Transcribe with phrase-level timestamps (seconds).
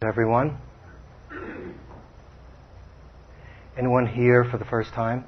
[0.00, 0.56] Everyone?
[3.76, 5.24] Anyone here for the first time?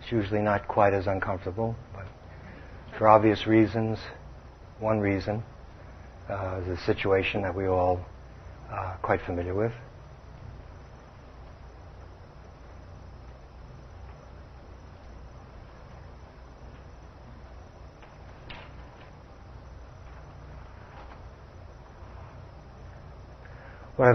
[0.00, 2.06] It's usually not quite as uncomfortable, but
[2.98, 4.00] for obvious reasons,
[4.80, 5.44] one reason
[6.28, 8.04] uh, is a situation that we all
[8.72, 9.72] uh, quite familiar with.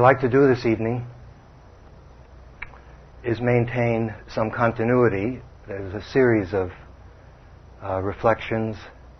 [0.05, 1.04] Like to do this evening
[3.23, 5.41] is maintain some continuity.
[5.68, 6.70] There's a series of
[7.84, 8.76] uh, reflections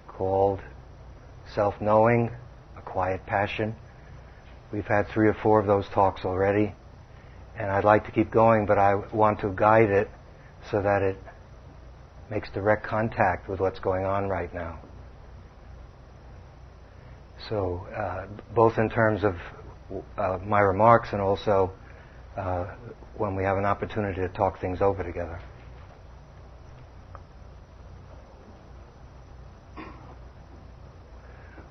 [0.08, 0.60] called
[1.56, 2.30] self knowing,
[2.78, 3.76] a quiet passion.
[4.72, 6.76] We've had three or four of those talks already,
[7.58, 10.08] and I'd like to keep going, but I want to guide it
[10.70, 11.18] so that it
[12.30, 14.78] makes direct contact with what's going on right now.
[17.50, 19.34] So, uh, both in terms of
[20.18, 21.72] uh, my remarks and also
[22.38, 22.66] uh,
[23.18, 25.40] when we have an opportunity to talk things over together.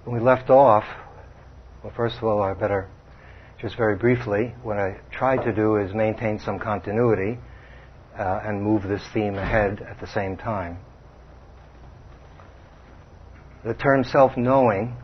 [0.05, 0.85] When we left off,
[1.83, 2.89] well, first of all, I better
[3.61, 7.39] just very briefly, what I tried to do is maintain some continuity
[8.19, 10.79] uh, and move this theme ahead at the same time.
[13.65, 14.97] The term self knowing,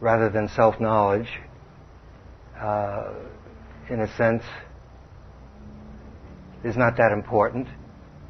[0.00, 1.28] rather than self knowledge,
[2.62, 3.14] uh,
[3.90, 4.42] in a sense,
[6.64, 7.66] is not that important.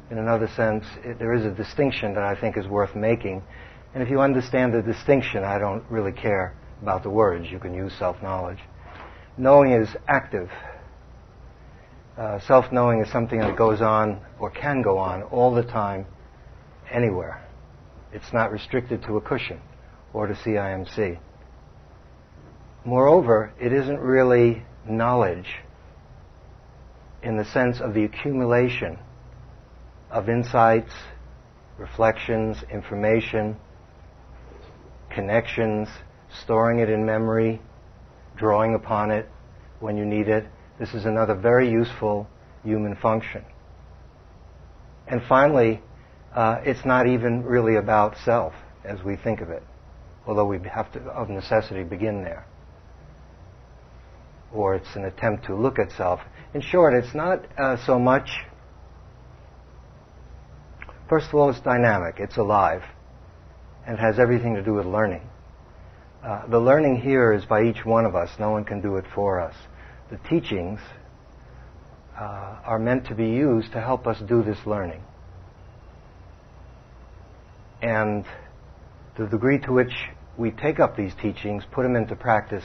[0.09, 3.43] In another sense, it, there is a distinction that I think is worth making.
[3.93, 7.45] And if you understand the distinction, I don't really care about the words.
[7.51, 8.59] You can use self knowledge.
[9.37, 10.49] Knowing is active.
[12.17, 16.05] Uh, self knowing is something that goes on or can go on all the time,
[16.91, 17.43] anywhere.
[18.11, 19.59] It's not restricted to a cushion
[20.11, 21.19] or to CIMC.
[22.85, 25.47] Moreover, it isn't really knowledge
[27.21, 28.99] in the sense of the accumulation
[30.11, 30.91] of insights,
[31.77, 33.55] reflections, information,
[35.09, 35.87] connections,
[36.43, 37.61] storing it in memory,
[38.35, 39.29] drawing upon it
[39.79, 40.45] when you need it.
[40.77, 42.27] This is another very useful
[42.65, 43.45] human function.
[45.07, 45.81] And finally,
[46.35, 49.63] uh, it's not even really about self as we think of it,
[50.27, 52.45] although we have to, of necessity, begin there
[54.53, 56.19] or it's an attempt to look at self.
[56.53, 58.29] In short, it's not uh, so much,
[61.09, 62.83] first of all, it's dynamic, it's alive,
[63.87, 65.21] and has everything to do with learning.
[66.23, 69.05] Uh, the learning here is by each one of us, no one can do it
[69.13, 69.55] for us.
[70.09, 70.79] The teachings
[72.17, 75.01] uh, are meant to be used to help us do this learning.
[77.81, 78.23] And
[79.17, 79.93] the degree to which
[80.37, 82.63] we take up these teachings, put them into practice,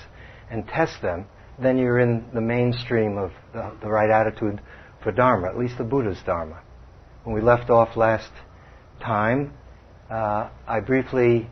[0.51, 1.27] and test them
[1.61, 4.61] then you're in the mainstream of the, the, right attitude
[5.03, 6.61] for Dharma, at least the Buddha's Dharma.
[7.25, 8.31] When we left off last
[9.01, 9.53] time,
[10.09, 11.49] uh, I briefly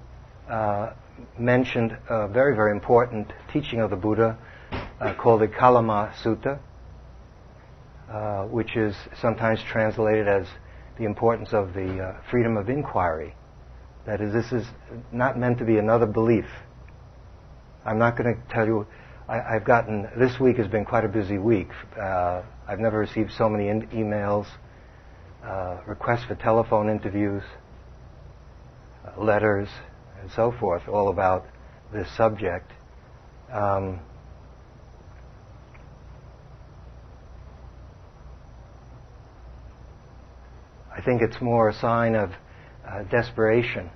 [0.48, 0.92] uh,
[1.38, 4.38] mentioned a very, very important teaching of the Buddha
[5.00, 6.58] uh, called the Kalama Sutta,
[8.10, 10.46] uh, which is sometimes translated as
[10.98, 13.34] the importance of the uh, freedom of inquiry.
[14.06, 14.64] That is, this is
[15.12, 16.46] not meant to be another belief.
[17.84, 18.86] I'm not going to tell you
[19.28, 21.70] I, have gotten, this week has been quite a busy week.
[22.00, 24.46] Uh, I've never received so many in- emails,
[25.44, 27.42] uh, requests for telephone interviews,
[29.04, 29.68] uh, letters,
[30.20, 31.44] and so forth, all about
[31.92, 32.70] this subject.
[33.52, 33.98] Um,
[40.96, 42.30] I think it's more a sign of
[42.88, 43.90] uh, desperation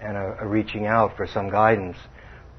[0.00, 1.98] and a, a reaching out for some guidance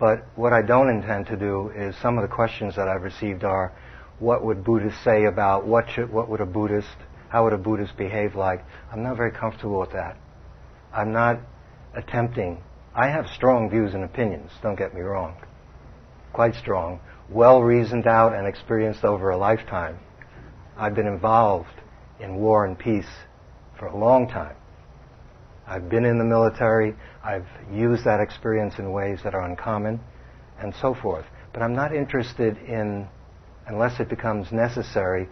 [0.02, 3.44] but what I don't intend to do is some of the questions that I've received
[3.44, 3.72] are,
[4.18, 6.98] what would Buddhists say about what should, what would a Buddhist,
[7.30, 8.66] how would a Buddhist behave like?
[8.92, 10.18] I'm not very comfortable with that.
[10.92, 11.40] I'm not
[11.94, 12.64] attempting.
[12.96, 14.50] I have strong views and opinions.
[14.64, 15.36] Don't get me wrong.
[16.34, 17.00] Quite strong,
[17.30, 20.00] well reasoned out and experienced over a lifetime.
[20.78, 21.80] I've been involved
[22.20, 23.14] in war and peace
[23.78, 24.56] for a long time.
[25.72, 26.94] I've been in the military.
[27.24, 30.02] I've used that experience in ways that are uncommon,
[30.60, 31.24] and so forth.
[31.54, 33.08] But I'm not interested in,
[33.68, 35.30] unless it becomes necessary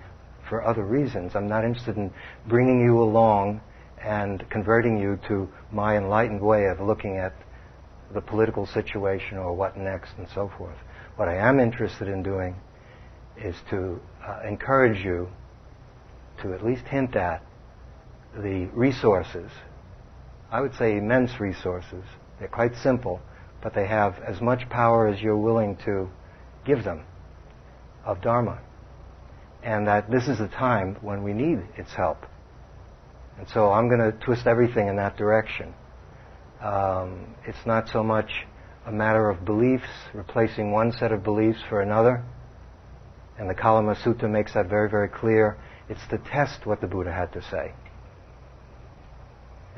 [0.48, 2.14] for other reasons, I'm not interested in
[2.48, 3.60] bringing you along
[4.02, 7.34] and converting you to my enlightened way of looking at
[8.14, 10.78] the political situation or what next and so forth.
[11.18, 12.56] What I am interested in doing
[13.38, 15.28] is to uh, encourage you
[16.44, 17.44] to at least hint at
[18.38, 19.52] the resources
[20.52, 22.04] I would say immense resources.
[22.40, 23.22] They're quite simple,
[23.62, 26.10] but they have as much power as you're willing to
[26.66, 27.04] give them
[28.06, 28.60] of Dharma.
[29.64, 32.26] And that this is a time when we need its help.
[33.38, 35.74] And so I'm going to twist everything in that direction.
[36.62, 38.30] Um, it's not so much
[38.86, 42.24] a matter of beliefs, replacing one set of beliefs for another.
[43.38, 45.58] And the Kalama Sutta makes that very, very clear.
[45.88, 47.74] It's to test what the Buddha had to say.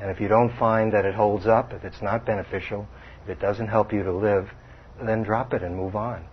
[0.02, 2.88] And if you don't find that it holds up, if it's not beneficial,
[3.22, 4.50] if it doesn't help you to live,
[5.00, 6.24] then drop it and move on.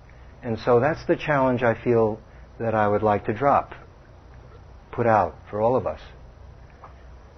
[0.41, 2.19] And so that's the challenge I feel
[2.59, 3.75] that I would like to drop,
[4.91, 5.99] put out for all of us.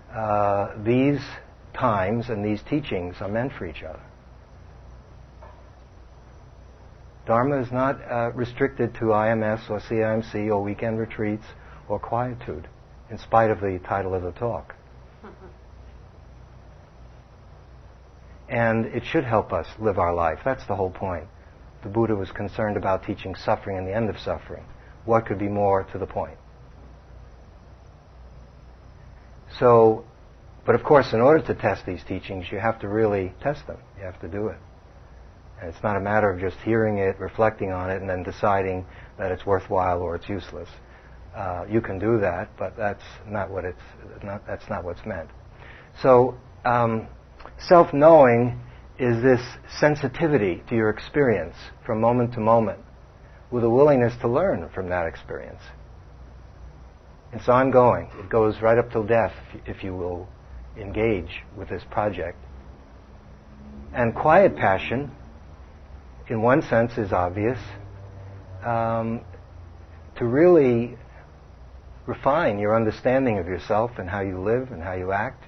[0.10, 1.20] Uh, these
[1.74, 4.02] times and these teachings are meant for each other.
[7.26, 11.46] Dharma is not uh, restricted to IMS or CIMC or weekend retreats
[11.90, 12.70] or quietude,
[13.10, 14.76] in spite of the title of the talk.
[18.52, 20.40] And it should help us live our life.
[20.44, 21.24] That's the whole point.
[21.84, 24.66] The Buddha was concerned about teaching suffering and the end of suffering.
[25.06, 26.38] What could be more to the point?
[29.58, 30.04] So,
[30.66, 33.78] but of course, in order to test these teachings, you have to really test them.
[33.98, 34.58] You have to do it.
[35.62, 38.86] And it's not a matter of just hearing it, reflecting on it, and then deciding
[39.18, 40.70] that it's worthwhile or it's useless.
[41.34, 43.80] Uh, you can do that, but that's not what it's
[44.24, 45.30] not, that's not what's meant.
[46.02, 47.08] So um,
[47.68, 48.60] self-knowing
[49.00, 49.42] is this
[49.80, 51.56] sensitivity to your experience
[51.86, 52.80] from moment to moment,
[53.50, 55.62] with a willingness to learn from that experience.
[57.34, 58.10] It's ongoing.
[58.20, 59.34] It goes right up till death,
[59.66, 60.28] if you will
[60.78, 62.38] engage with this project.
[63.94, 65.12] And quiet passion,
[66.28, 67.60] in one sense, is obvious.
[68.66, 69.22] Um,
[70.18, 70.98] to really
[72.06, 75.44] refine your understanding of yourself and how you live and how you act,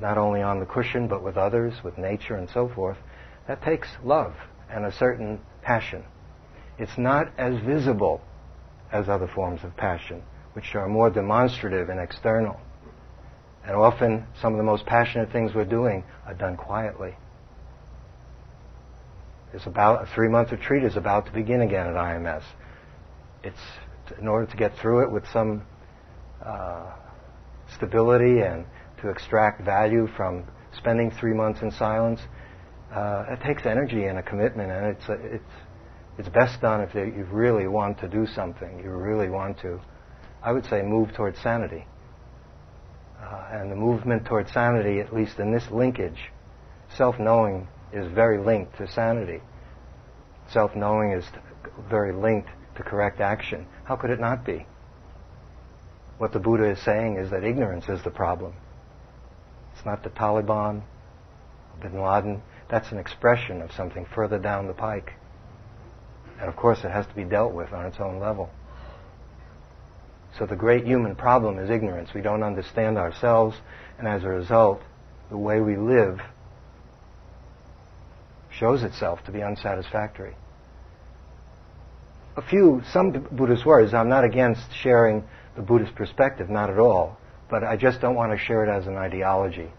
[0.00, 2.98] not only on the cushion but with others, with nature and so forth,
[3.48, 4.34] that takes love
[4.70, 6.04] and a certain passion.
[6.78, 8.20] It's not as visible
[8.92, 10.22] as other forms of passion,
[10.52, 12.60] which are more demonstrative and external.
[13.64, 17.16] And often, some of the most passionate things we're doing are done quietly.
[19.52, 22.42] It's about a three-month retreat is about to begin again at IMS.
[23.42, 23.58] It's
[24.20, 25.62] in order to get through it with some
[26.44, 26.92] uh,
[27.74, 28.66] stability and
[29.02, 30.44] to extract value from
[30.76, 32.20] spending three months in silence.
[32.92, 35.52] Uh, it takes energy and a commitment, and it's it's
[36.18, 38.80] it's best done if you really want to do something.
[38.82, 39.80] You really want to,
[40.42, 41.86] I would say, move towards sanity.
[43.20, 46.30] Uh, and the movement towards sanity, at least in this linkage,
[46.96, 49.40] self-knowing is very linked to sanity.
[50.52, 51.24] Self-knowing is
[51.90, 53.66] very linked to correct action.
[53.84, 54.66] How could it not be?
[56.18, 58.54] What the Buddha is saying is that ignorance is the problem.
[59.76, 60.82] It's not the Taliban,
[61.80, 62.42] bin Laden.
[62.68, 65.12] That's an expression of something further down the pike.
[66.40, 68.50] And of course, it has to be dealt with on its own level.
[70.38, 72.10] So the great human problem is ignorance.
[72.14, 73.56] We don't understand ourselves,
[73.98, 74.82] and as a result,
[75.30, 76.20] the way we live
[78.50, 80.34] shows itself to be unsatisfactory
[82.36, 83.94] a few, some Buddhist words.
[83.94, 85.24] I'm not against sharing
[85.56, 87.18] the Buddhist perspective, not at all.
[87.48, 89.70] But I just don't want to share it as an ideology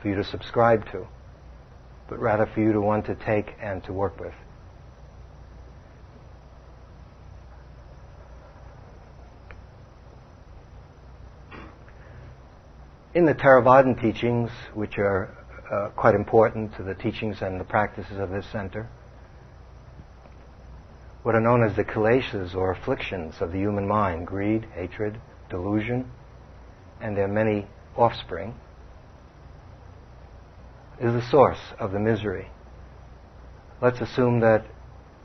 [0.00, 1.06] for you to subscribe to,
[2.08, 4.34] but rather for you to want to take and to work with.
[13.14, 15.30] In the Theravadan teachings, which are
[15.72, 18.88] uh, quite important to the teachings and the practices of this center,
[21.22, 26.10] what are known as the kilesas or afflictions of the human mind greed, hatred, delusion,
[27.04, 28.54] and their many offspring
[30.98, 32.48] is the source of the misery.
[33.82, 34.64] Let's assume that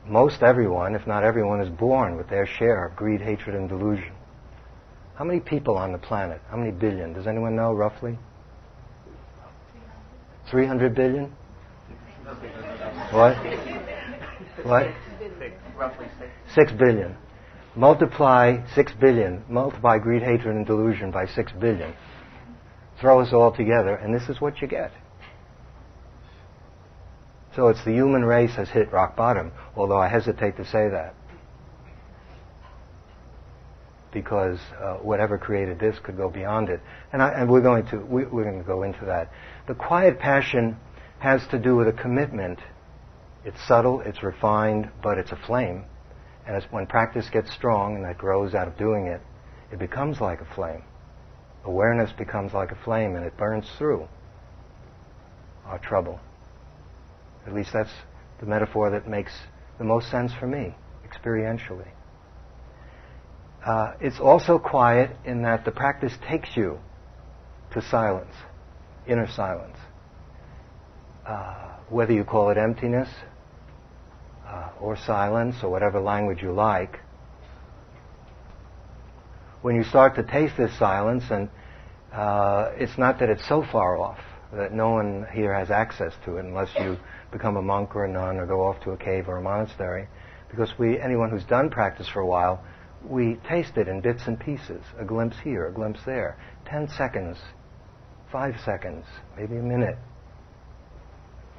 [0.06, 4.12] most everyone, if not everyone, is born with their share of greed, hatred, and delusion.
[5.14, 6.42] How many people on the planet?
[6.50, 7.14] How many billion?
[7.14, 8.18] Does anyone know roughly?
[10.50, 11.32] 300 billion?
[13.10, 13.36] What?
[14.64, 14.86] What?
[15.78, 16.30] roughly six.
[16.54, 17.16] Six billion.
[17.76, 21.94] Multiply six billion, multiply greed, hatred, and delusion by six billion.
[23.00, 24.92] Throw us all together, and this is what you get.
[27.54, 31.14] So it's the human race has hit rock bottom, although I hesitate to say that.
[34.12, 36.80] Because uh, whatever created this could go beyond it.
[37.12, 39.32] And, I, and we're, going to, we, we're going to go into that.
[39.68, 40.76] The quiet passion
[41.20, 42.58] has to do with a commitment
[43.44, 45.84] it's subtle, it's refined, but it's a flame.
[46.46, 49.20] And when practice gets strong and that grows out of doing it,
[49.72, 50.82] it becomes like a flame.
[51.64, 54.08] Awareness becomes like a flame and it burns through
[55.66, 56.18] our trouble.
[57.46, 57.92] At least that's
[58.40, 59.32] the metaphor that makes
[59.78, 60.74] the most sense for me,
[61.06, 61.88] experientially.
[63.64, 66.78] Uh, it's also quiet in that the practice takes you
[67.72, 68.34] to silence,
[69.06, 69.76] inner silence.
[71.26, 73.08] Uh, whether you call it emptiness
[74.50, 76.98] uh, or silence or whatever language you like,
[79.62, 81.48] when you start to taste this silence, and
[82.12, 84.18] uh, it's not that it's so far off
[84.52, 86.96] that no one here has access to it unless you
[87.30, 90.08] become a monk or a nun or go off to a cave or a monastery,
[90.50, 92.64] because we, anyone who's done practice for a while,
[93.08, 97.38] we taste it in bits and pieces, a glimpse here, a glimpse there, 10 seconds,
[98.32, 99.04] 5 seconds,
[99.36, 99.96] maybe a minute.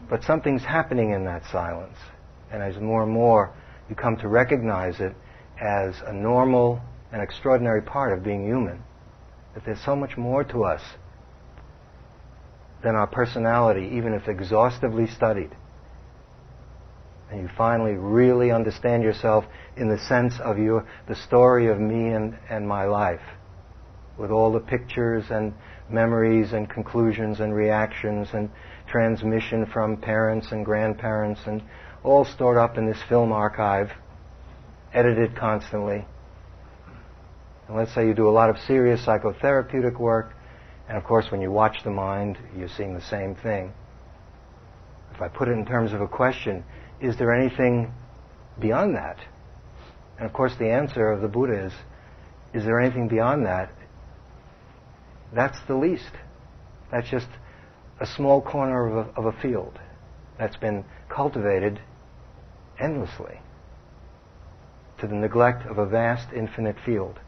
[0.10, 1.98] But something's happening in that silence.
[2.52, 3.54] And as more and more
[3.90, 5.16] you come to recognize it
[5.60, 6.82] as a normal
[7.12, 8.82] and extraordinary part of being human,
[9.54, 10.82] that there's so much more to us
[12.84, 15.52] than our personality, even if exhaustively studied.
[17.30, 19.46] And you finally really understand yourself
[19.78, 23.22] in the sense of your, the story of me and, and my life,
[24.18, 25.54] with all the pictures and
[25.90, 28.50] memories and conclusions and reactions and
[28.88, 31.62] transmission from parents and grandparents and
[32.04, 33.92] all stored up in this film archive,
[34.94, 36.06] edited constantly.
[37.68, 40.34] And let's say you do a lot of serious psychotherapeutic work,
[40.88, 43.72] and of course, when you watch the mind, you're seeing the same thing.
[45.14, 46.64] If I put it in terms of a question,
[47.00, 47.94] is there anything
[48.60, 49.18] beyond that?
[50.18, 51.74] And of course, the answer of the Buddha is,
[52.54, 53.72] is there anything beyond that?
[55.34, 56.12] That's the least.
[56.92, 57.28] That's just
[58.00, 59.80] a small corner of a, of a field
[60.38, 61.80] that's been cultivated
[62.82, 63.40] endlessly
[65.00, 67.20] to the neglect of a vast, infinite field.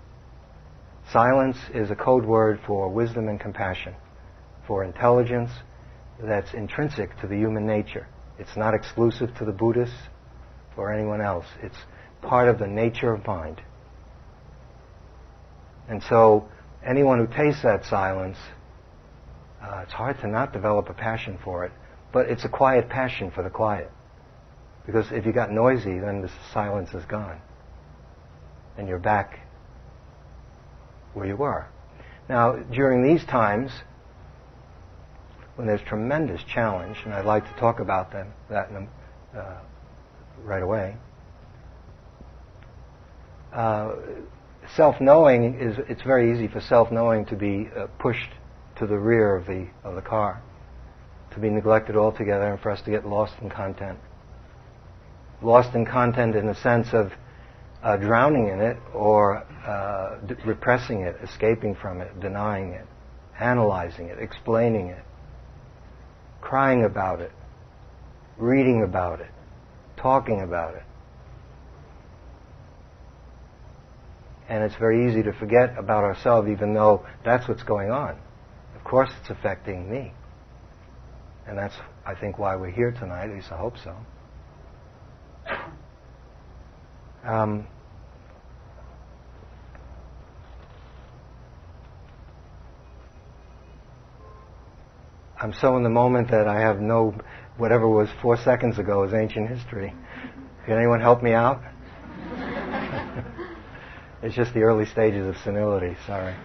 [1.12, 3.94] Silence is a code word for wisdom and compassion,
[4.68, 5.52] for intelligence
[6.22, 8.08] that's intrinsic to the human nature.
[8.40, 10.08] It's not exclusive to the Buddhists
[10.78, 11.46] or anyone else.
[11.62, 11.78] It's
[12.22, 13.62] part of the nature of mind.
[15.90, 16.48] And so,
[16.86, 18.38] anyone who tastes that silence,
[19.62, 21.72] uh, it's hard to not develop a passion for it,
[22.12, 23.92] but it's a quiet passion for the quiet.
[24.86, 27.40] Because if you got noisy, then the silence is gone.
[28.78, 29.40] And you're back
[31.14, 31.66] where you were.
[32.28, 33.72] Now, during these times,
[35.56, 38.70] when there's tremendous challenge, and I'd like to talk about them, that
[39.36, 39.58] uh,
[40.44, 40.96] right away,
[43.54, 43.96] uh,
[44.76, 48.32] self-knowing is, it's very easy for self-knowing to be uh, pushed
[48.78, 50.42] to the rear of the, of the car,
[51.32, 54.00] to be neglected altogether, and for us to get lost in content.
[55.44, 57.12] Lost in content in the sense of
[57.84, 62.86] uh, drowning in it or uh, d- repressing it, escaping from it, denying it,
[63.40, 65.04] analyzing it, explaining it,
[66.40, 67.32] crying about it,
[68.38, 69.32] reading about it,
[69.98, 70.84] talking about it.
[74.48, 78.18] And it's very easy to forget about ourselves even though that's what's going on.
[78.76, 80.14] Of course it's affecting me.
[81.48, 83.96] And that's, I think, why we're here tonight, at least I hope so.
[87.24, 87.68] Um,
[95.40, 97.16] I'm so in the moment that I have no,
[97.58, 99.94] whatever was four seconds ago is ancient history.
[100.66, 101.62] Can anyone help me out?
[104.24, 106.36] it's just the early stages of senility, sorry.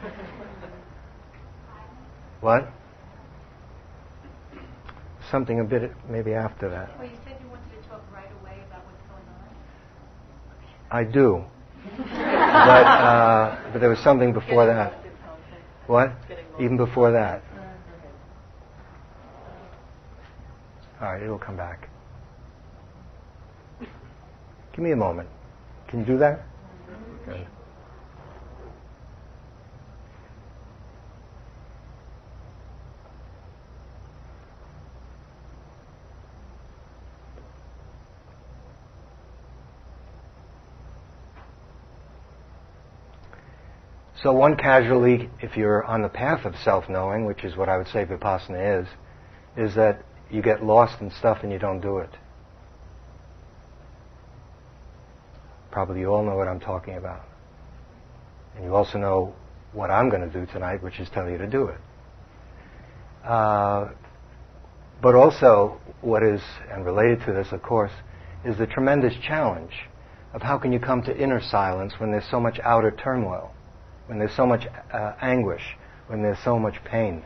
[2.41, 2.69] What?
[5.31, 6.97] Something a bit maybe after that.
[6.99, 9.49] Well, you said you wanted to talk right away about what's going on.
[10.91, 11.45] I do.
[11.97, 15.05] but, uh, but there was something before that.
[15.87, 16.13] What?
[16.61, 17.43] Even before that.
[21.01, 21.89] All right, it'll come back.
[24.73, 25.29] Give me a moment.
[25.89, 26.45] Can you do that?
[27.25, 27.47] Good.
[44.23, 47.87] So one casualty, if you're on the path of self-knowing, which is what I would
[47.87, 48.89] say vipassana is,
[49.57, 52.11] is that you get lost in stuff and you don't do it.
[55.71, 57.25] Probably you all know what I'm talking about.
[58.57, 59.35] And you also know
[59.73, 61.81] what I'm going to do tonight, which is tell you to do it.
[63.25, 63.91] Uh,
[65.01, 66.41] but also, what is,
[66.73, 67.93] and related to this, of course,
[68.45, 69.73] is the tremendous challenge
[70.35, 73.53] of how can you come to inner silence when there's so much outer turmoil,
[74.09, 77.23] when there's so much uh, anguish, when there's so much pain.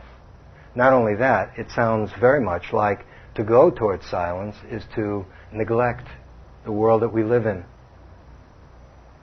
[0.75, 6.07] Not only that, it sounds very much like to go towards silence is to neglect
[6.65, 7.63] the world that we live in,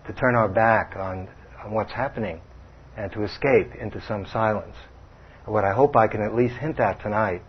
[0.07, 1.29] to turn our back on,
[1.63, 2.41] on what's happening,
[2.97, 4.77] and to escape into some silence.
[5.45, 7.43] What I hope I can at least hint at tonight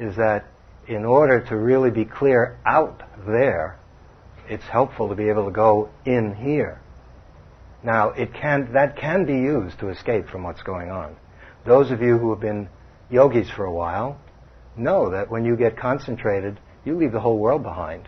[0.00, 0.46] is that
[0.86, 3.78] in order to really be clear out there,
[4.48, 6.80] it's helpful to be able to go in here.
[7.88, 11.16] Now, it can, that can be used to escape from what's going on.
[11.64, 12.68] Those of you who have been
[13.08, 14.20] yogis for a while
[14.76, 18.06] know that when you get concentrated, you leave the whole world behind.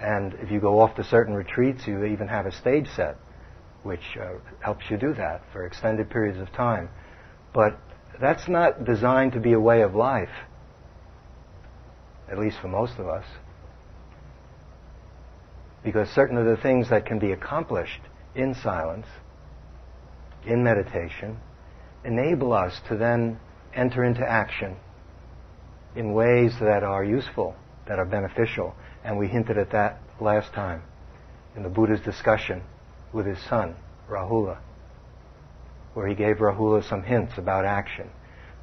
[0.00, 3.16] And if you go off to certain retreats, you even have a stage set,
[3.84, 6.88] which uh, helps you do that for extended periods of time.
[7.54, 7.78] But
[8.20, 10.34] that's not designed to be a way of life,
[12.28, 13.24] at least for most of us.
[15.84, 18.00] Because certain of the things that can be accomplished
[18.34, 19.06] in silence,
[20.46, 21.38] in meditation,
[22.04, 23.38] enable us to then
[23.74, 24.76] enter into action
[25.96, 27.54] in ways that are useful,
[27.86, 28.74] that are beneficial.
[29.04, 30.82] And we hinted at that last time
[31.56, 32.62] in the Buddha's discussion
[33.12, 33.74] with his son,
[34.08, 34.58] Rahula,
[35.94, 38.10] where he gave Rahula some hints about action.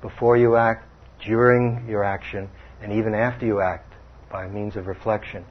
[0.01, 0.87] Before you act,
[1.25, 2.49] during your action,
[2.81, 3.93] and even after you act
[4.31, 5.45] by means of reflection,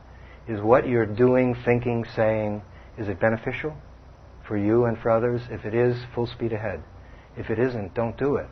[0.47, 2.63] is what you're doing, thinking, saying,
[2.99, 3.75] is it beneficial
[4.47, 5.43] for you and for others?
[5.51, 6.83] If it is, full speed ahead.
[7.37, 8.47] If it isn't, don't do it.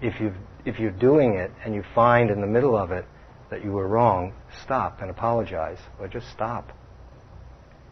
[0.00, 0.32] If, you
[0.64, 3.04] if you're doing it and you find in the middle of it
[3.50, 4.32] that you were wrong,
[4.64, 6.72] stop and apologize, or just stop.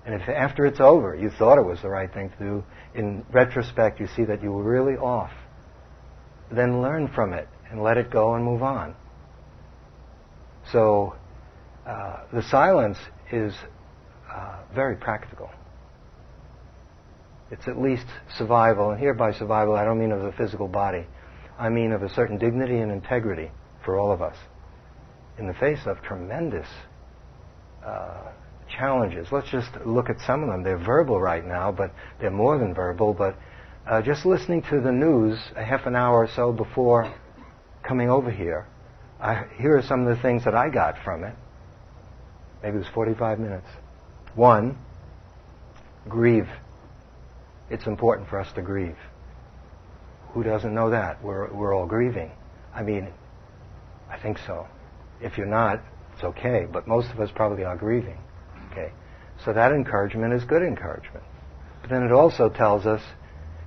[0.05, 2.65] And if after it's over you thought it was the right thing to do,
[2.95, 5.33] in retrospect you see that you were really off,
[6.51, 8.95] then learn from it and let it go and move on.
[10.73, 11.17] So
[11.87, 12.99] uh, the silence
[13.33, 13.55] is
[14.31, 15.51] uh, very practical.
[17.55, 18.07] It's at least
[18.37, 21.07] survival, and here by survival I don't mean of the physical body.
[21.57, 23.53] I mean of a certain dignity and integrity
[23.85, 24.35] for all of us
[25.39, 26.67] in the face of tremendous
[27.87, 28.33] uh,
[28.77, 29.29] challenges.
[29.31, 30.65] Let's just look at some of them.
[30.65, 33.15] They're verbal right now, but they're more than verbal.
[33.15, 33.37] But
[33.87, 37.15] uh, just listening to the news a half an hour or so before
[37.85, 38.67] coming over here,
[39.21, 41.37] I, here are some of the things that I got from it.
[42.65, 43.69] Maybe it was 45 minutes.
[44.35, 44.77] One,
[46.09, 46.49] grieve.
[47.71, 48.97] It's important for us to grieve.
[50.33, 51.23] Who doesn't know that?
[51.23, 52.31] We're, we're all grieving.
[52.75, 53.09] I mean,
[54.11, 54.67] I think so.
[55.21, 55.81] If you're not,
[56.15, 58.19] it's okay, but most of us probably are grieving.
[58.73, 58.93] Okay?
[59.45, 61.25] So that encouragement is good encouragement.
[61.81, 63.03] But then it also tells us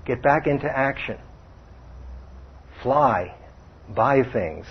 [0.05, 1.17] get back into action.
[2.81, 3.35] Fly.
[3.95, 4.65] Buy things.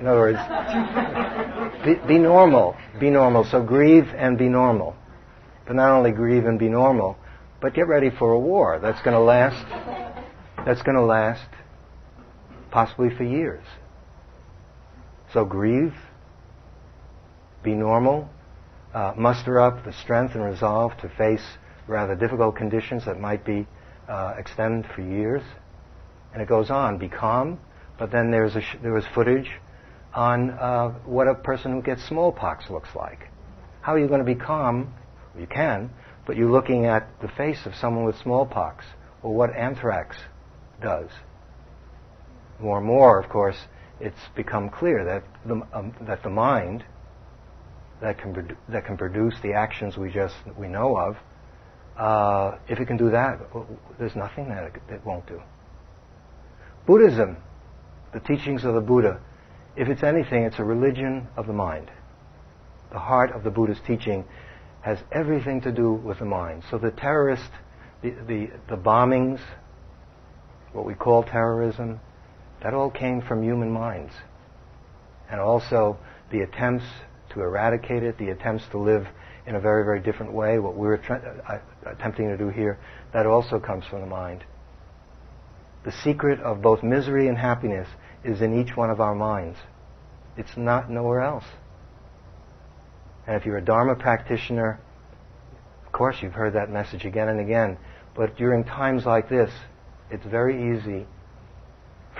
[0.00, 0.38] In other words,
[1.84, 2.76] be, be, normal.
[2.98, 3.44] Be normal.
[3.44, 4.96] So grieve and be normal.
[5.66, 7.16] But not only grieve and be normal,
[7.60, 9.64] but get ready for a war that's going to last
[10.64, 11.48] that's going to last
[12.70, 13.64] possibly for years.
[15.32, 15.94] So grieve,
[17.62, 18.28] be normal,
[18.94, 21.44] uh, muster up the strength and resolve to face
[21.86, 23.66] rather difficult conditions that might be
[24.08, 25.42] uh, extend for years.
[26.32, 26.98] And it goes on.
[26.98, 27.58] Be calm,
[27.98, 29.50] but then there's sh- there was footage
[30.14, 33.28] on uh, what a person who gets smallpox looks like.
[33.80, 34.92] How are you going to be calm?
[35.38, 35.90] You can,
[36.26, 38.84] but you're looking at the face of someone with smallpox
[39.22, 40.16] or what anthrax
[40.80, 41.10] does.
[42.58, 43.56] More and more, of course,
[44.00, 46.84] it's become clear that the, um, that the mind
[48.00, 51.16] that can, produ- that can produce the actions we just we know of,
[51.96, 53.38] uh, if it can do that,
[53.98, 55.40] there's nothing that it, it won't do.
[56.86, 57.36] Buddhism,
[58.12, 59.20] the teachings of the Buddha,
[59.76, 61.90] if it's anything, it's a religion of the mind.
[62.90, 64.24] The heart of the Buddha's teaching
[64.82, 66.62] has everything to do with the mind.
[66.70, 67.50] So the terrorist,
[68.02, 69.40] the, the, the bombings,
[70.72, 72.00] what we call terrorism,
[72.62, 74.12] that all came from human minds.
[75.30, 75.98] And also
[76.30, 76.84] the attempts
[77.34, 79.06] to eradicate it, the attempts to live
[79.46, 82.78] in a very, very different way, what we're uh, attempting to do here,
[83.12, 84.44] that also comes from the mind.
[85.84, 87.88] The secret of both misery and happiness
[88.22, 89.58] is in each one of our minds.
[90.36, 91.44] It's not nowhere else.
[93.30, 94.80] And if you're a Dharma practitioner,
[95.86, 97.78] of course you've heard that message again and again.
[98.16, 99.52] But during times like this,
[100.10, 101.06] it's very easy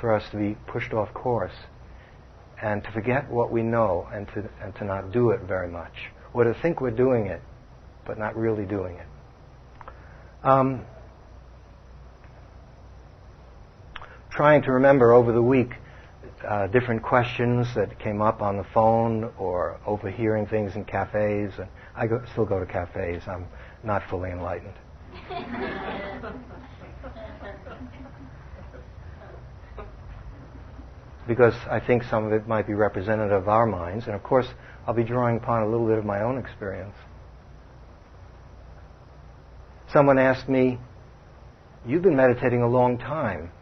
[0.01, 1.51] for us to be pushed off course
[2.63, 6.13] and to forget what we know and to, and to not do it very much,
[6.33, 7.43] or to think we're doing it,
[8.07, 9.07] but not really doing it.
[10.45, 10.85] Um,
[14.31, 15.73] trying to remember over the week
[16.49, 21.53] uh, different questions that came up on the phone or overhearing things in cafes.
[21.59, 23.23] And I go, still go to cafes.
[23.27, 23.47] I'm
[23.85, 24.75] not fully enlightened.
[31.27, 34.47] because I think some of it might be representative of our minds, and of course,
[34.87, 36.97] I'll be drawing upon a little bit of my own experience.
[39.93, 40.79] Someone asked me,
[41.87, 43.53] You've been meditating a long time.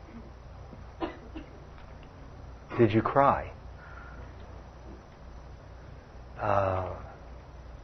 [2.78, 3.50] Did you cry?
[6.40, 6.94] Uh,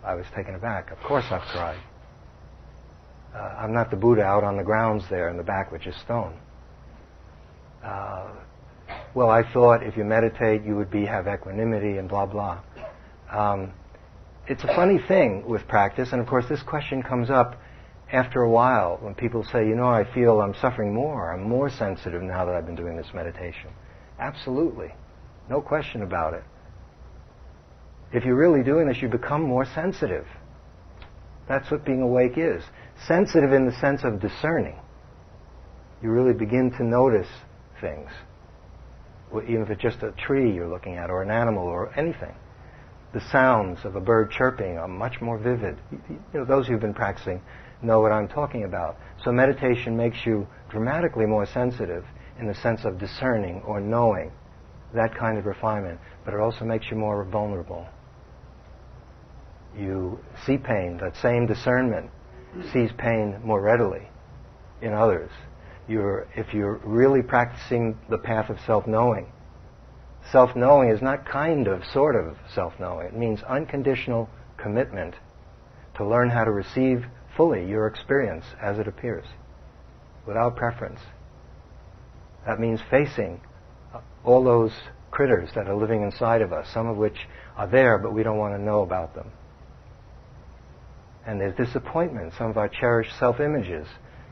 [0.05, 0.93] I was taken aback.
[0.93, 1.81] Of course I've cried.
[3.35, 5.97] Uh, I'm not the Buddha out on the grounds there in the back, which is
[5.97, 6.39] stone.
[7.83, 8.31] Uh,
[9.15, 12.61] well, I thought if you meditate, you would be have equanimity and blah blah.
[13.33, 13.73] Um,
[14.47, 17.61] it's a funny thing with practice, and of course, this question comes up
[18.13, 21.33] after a while when people say, you know, I feel I'm suffering more.
[21.33, 23.71] I'm more sensitive now that I've been doing this meditation.
[24.19, 24.95] Absolutely,
[25.49, 26.45] no question about it.
[28.13, 30.27] If you're really doing this, you become more sensitive.
[31.49, 32.63] That's what being awake is.
[33.07, 34.77] Sensitive in the sense of discerning.
[36.03, 37.29] You really begin to notice
[37.81, 38.09] things.
[39.49, 42.35] Even if it's just a tree you're looking at, or an animal, or anything.
[43.13, 45.77] The sounds of a bird chirping are much more vivid.
[45.91, 47.41] You know, those who've been practicing
[47.83, 48.97] know what I'm talking about.
[49.25, 52.05] So meditation makes you dramatically more sensitive
[52.39, 54.33] in the sense of discerning or knowing
[54.95, 57.87] that kind of refinement, but it also makes you more vulnerable.
[59.77, 62.11] You see pain, that same discernment
[62.73, 64.09] sees pain more readily
[64.81, 65.31] in others.
[65.89, 69.33] You're, if you're really practicing the path of self-knowing,
[70.31, 73.09] self-knowing is not kind of, sort of self-knowing.
[73.09, 75.15] It means unconditional commitment
[75.97, 77.05] to learn how to receive
[77.37, 79.27] fully your experience as it appears,
[80.27, 81.01] without preference.
[82.47, 83.41] That means facing
[84.25, 84.73] all those
[85.11, 87.17] critters that are living inside of us, some of which
[87.57, 89.31] are there, but we don't want to know about them.
[91.27, 92.33] And there's disappointment.
[92.37, 93.87] Some of our cherished self images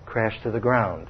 [0.04, 1.08] crash to the ground.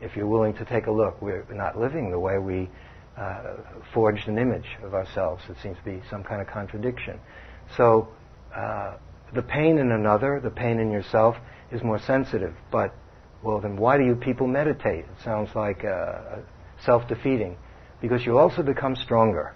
[0.00, 2.70] If you're willing to take a look, we're not living the way we
[3.16, 3.56] uh,
[3.92, 5.42] forged an image of ourselves.
[5.48, 7.20] It seems to be some kind of contradiction.
[7.76, 8.08] So,
[8.54, 8.96] uh,
[9.34, 11.36] the pain in another, the pain in yourself,
[11.70, 12.54] is more sensitive.
[12.72, 12.94] But,
[13.42, 15.04] well, then why do you people meditate?
[15.04, 16.38] It sounds like uh,
[16.84, 17.56] self defeating.
[18.00, 19.54] Because you also become stronger.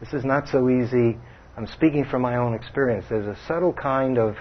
[0.00, 1.16] This is not so easy.
[1.56, 3.06] I'm speaking from my own experience.
[3.08, 4.36] There's a subtle kind of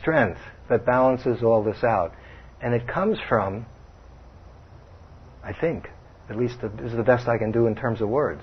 [0.00, 2.12] strength that balances all this out.
[2.60, 3.66] And it comes from,
[5.42, 5.88] I think,
[6.28, 8.42] at least this is the best I can do in terms of words.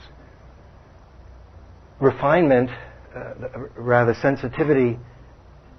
[2.00, 2.70] Refinement,
[3.16, 3.34] uh,
[3.76, 4.98] rather sensitivity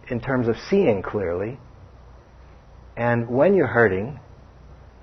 [0.08, 1.58] in terms of seeing clearly.
[2.96, 4.20] And when you're hurting,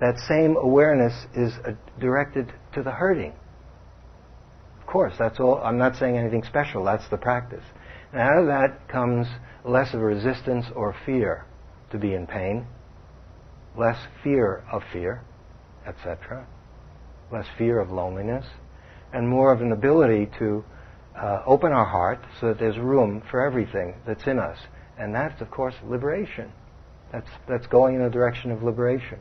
[0.00, 3.32] that same awareness is uh, directed to the hurting.
[4.80, 5.58] Of course, that's all.
[5.62, 6.84] I'm not saying anything special.
[6.84, 7.64] That's the practice.
[8.12, 9.26] And out of that comes
[9.64, 11.46] less of resistance or fear
[11.90, 12.66] to be in pain,
[13.78, 15.22] less fear of fear,
[15.86, 16.46] etc.,
[17.30, 18.44] less fear of loneliness,
[19.12, 20.64] and more of an ability to
[21.16, 24.58] uh, open our heart so that there's room for everything that's in us
[24.98, 26.52] and that's, of course, liberation.
[27.12, 29.18] That's, that's going in the direction of liberation.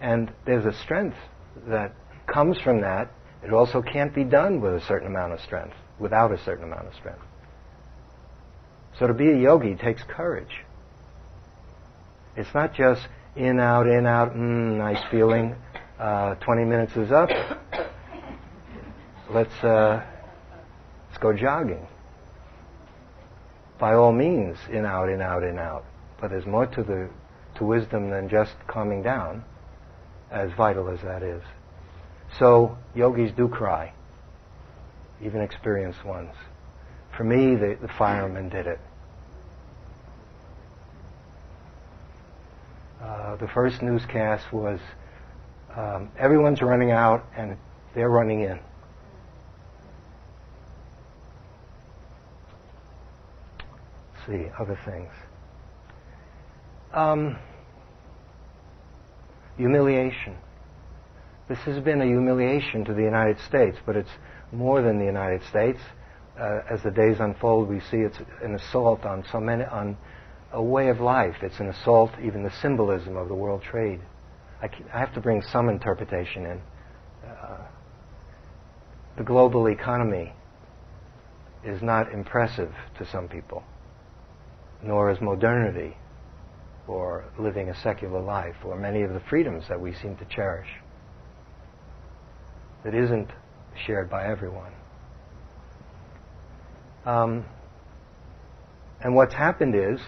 [0.00, 1.16] And there's a strength
[1.66, 1.94] that
[2.26, 3.10] comes from that.
[3.42, 6.86] It also can't be done with a certain amount of strength, without a certain amount
[6.86, 7.22] of strength.
[8.98, 10.64] So to be a yogi takes courage.
[12.36, 15.54] It's not just in, out, in, out, mm, nice feeling.
[15.98, 17.30] Uh, 20 minutes is up.
[19.30, 20.04] Let's, uh,
[21.08, 21.86] let's go jogging
[23.82, 25.84] by all means, in out, in out, in out.
[26.20, 27.10] But there's more to the
[27.62, 29.44] to wisdom than just calming down,
[30.30, 31.42] as vital as that is.
[32.38, 33.92] So yogis do cry,
[35.24, 36.32] even experienced ones.
[37.16, 38.80] For me, the, the firemen did it.
[43.00, 44.80] Uh, the first newscast was
[45.76, 47.56] um, everyone's running out and
[47.94, 48.58] they're running in.
[54.26, 55.10] see, other things.
[56.92, 57.36] Um,
[59.56, 60.36] humiliation.
[61.48, 64.10] This has been a humiliation to the United States, but it's
[64.52, 65.80] more than the United States.
[66.38, 69.96] Uh, as the days unfold, we see it's an assault on so many, on
[70.52, 71.36] a way of life.
[71.42, 74.00] It's an assault, even the symbolism of the world trade.
[74.62, 76.60] I, I have to bring some interpretation in.
[77.28, 77.58] Uh,
[79.16, 80.32] the global economy
[81.64, 83.62] is not impressive to some people
[84.82, 85.96] nor is modernity
[86.86, 90.68] or living a secular life or many of the freedoms that we seem to cherish.
[92.84, 93.28] That isn't
[93.86, 94.72] shared by everyone.
[97.04, 97.44] Um,
[99.00, 100.00] and what's happened is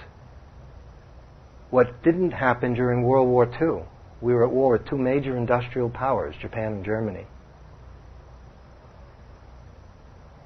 [1.70, 3.84] what didn't happen during World War II.
[4.20, 7.26] We were at war with two major industrial powers, Japan and Germany.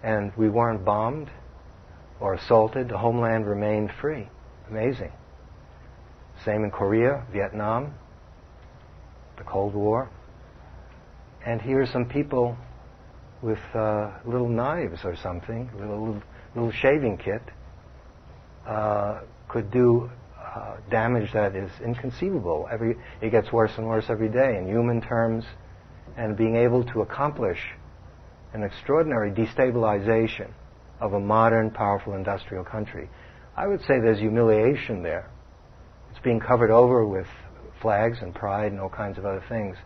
[0.02, 1.30] and we weren't bombed
[2.20, 2.88] or assaulted.
[2.88, 4.28] The homeland remained free.
[4.70, 5.12] Amazing.
[6.44, 7.94] Same in Korea, Vietnam,
[9.36, 10.10] the Cold War.
[11.44, 12.56] And here are some people
[13.42, 16.20] with uh, little knives or something, little
[16.54, 17.42] little shaving kit,
[18.66, 22.68] uh, could do uh, damage that is inconceivable.
[22.70, 25.44] Every it gets worse and worse every day in human terms,
[26.16, 27.58] and being able to accomplish
[28.52, 30.50] an extraordinary destabilization
[31.00, 33.08] of a modern, powerful industrial country.
[33.56, 35.30] I would say there's humiliation there.
[36.18, 37.28] It's being covered over with
[37.80, 39.76] flags and pride and all kinds of other things,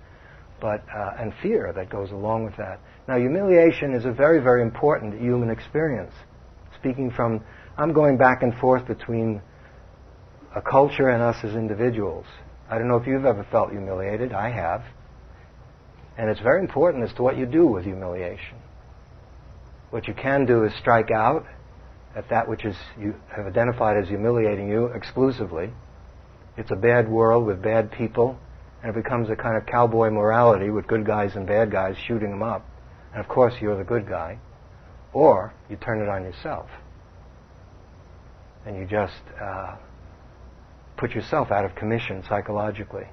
[0.63, 2.81] but uh, and fear that goes along with that.
[3.07, 6.15] Now, humiliation is a very, very important human experience.
[6.81, 7.45] Speaking from,
[7.77, 9.43] I'm going back and forth between
[10.57, 12.25] a culture and us as individuals.
[12.71, 14.33] I don't know if you've ever felt humiliated.
[14.33, 14.85] I have.
[16.17, 18.57] And it's very important as to what you do with humiliation.
[19.91, 21.45] What you can do is strike out
[22.17, 25.73] at that which is you have identified as humiliating you exclusively.
[26.57, 28.39] It's a bad world with bad people,
[28.83, 32.31] and it becomes a kind of cowboy morality with good guys and bad guys shooting
[32.31, 32.67] them up.
[33.13, 34.39] And of course, you're the good guy.
[35.13, 36.69] Or you turn it on yourself.
[38.67, 39.77] And you just uh,
[40.97, 43.07] put yourself out of commission psychologically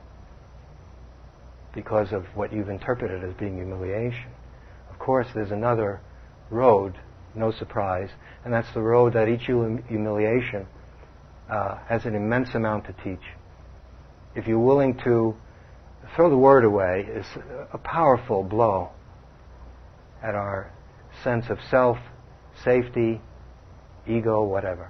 [1.74, 4.32] because of what you've interpreted as being humiliation.
[4.90, 6.02] Of course, there's another
[6.50, 6.96] road,
[7.36, 8.10] no surprise,
[8.44, 10.68] and that's the road that each humiliation
[11.50, 13.24] uh, has an immense amount to teach.
[14.36, 15.36] If you're willing to
[16.16, 17.26] throw the word away, is
[17.74, 18.90] a powerful blow
[20.24, 20.72] at our
[21.24, 21.98] sense of self,
[22.64, 23.22] safety,
[24.08, 24.90] ego, whatever.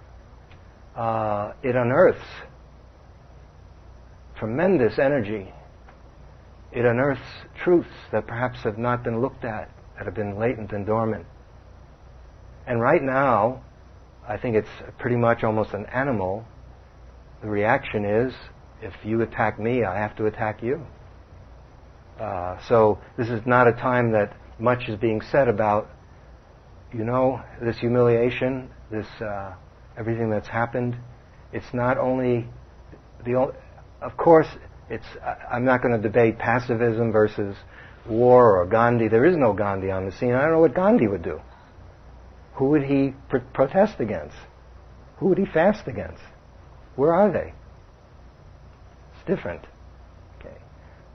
[0.95, 2.26] Uh, it unearths
[4.38, 5.52] tremendous energy
[6.72, 7.22] it unearths
[7.63, 11.26] truths that perhaps have not been looked at, that have been latent and dormant.
[12.67, 13.63] And right now,
[14.30, 16.46] I think it's pretty much almost an animal.
[17.42, 18.32] The reaction is,
[18.80, 20.86] if you attack me, I have to attack you.
[22.22, 25.89] Uh, so this is not a time that much is being said about,
[26.94, 29.54] you know, this humiliation, this uh,
[29.98, 30.96] everything that's happened.
[31.52, 32.46] It's not only
[33.26, 33.56] the, only,
[34.00, 34.48] of course,
[34.92, 35.06] it's,
[35.52, 37.56] I'm not going to debate pacifism versus
[38.08, 39.08] war or Gandhi.
[39.08, 40.34] There is no Gandhi on the scene.
[40.34, 41.42] I don't know what Gandhi would do.
[42.60, 44.36] Who would he pr- protest against?
[45.17, 46.22] Who would he fast against?
[46.98, 47.54] Where are they?
[49.13, 49.65] It's different.
[50.39, 50.58] Okay.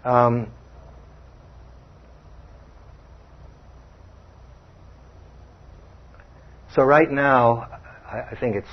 [0.04, 0.50] Um,
[6.74, 7.68] so right now,
[8.06, 8.66] I, I think it's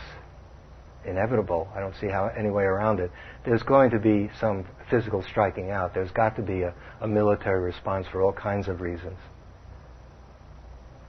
[1.06, 1.68] inevitable.
[1.76, 3.12] I don't see how any way around it.
[3.44, 5.94] There's going to be some physical striking out.
[5.94, 9.18] There's got to be a, a military response for all kinds of reasons.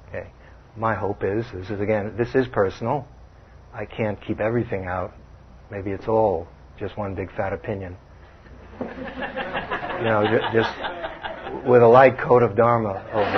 [0.09, 0.29] Okay.
[0.77, 3.07] My hope is, this is again, this is personal.
[3.75, 5.13] I can't keep everything out.
[5.71, 7.97] Maybe it's all just one big fat opinion.
[8.81, 8.87] you
[10.05, 10.71] know, just
[11.67, 13.37] with a light coat of Dharma over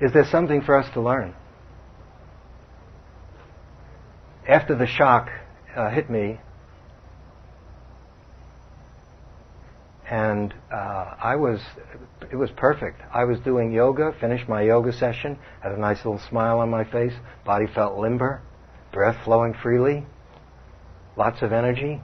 [0.00, 0.06] it.
[0.06, 1.32] is there something for us to learn?
[4.48, 5.28] After the shock
[5.76, 6.40] uh, hit me,
[10.08, 11.60] and uh, I was,
[12.30, 13.00] it was perfect.
[13.12, 16.84] I was doing yoga, finished my yoga session, had a nice little smile on my
[16.84, 17.12] face,
[17.44, 18.40] body felt limber,
[18.92, 20.06] breath flowing freely,
[21.16, 22.00] lots of energy.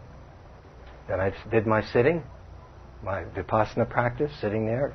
[1.09, 2.25] Then I did my sitting,
[3.05, 4.95] my vipassana practice, sitting there,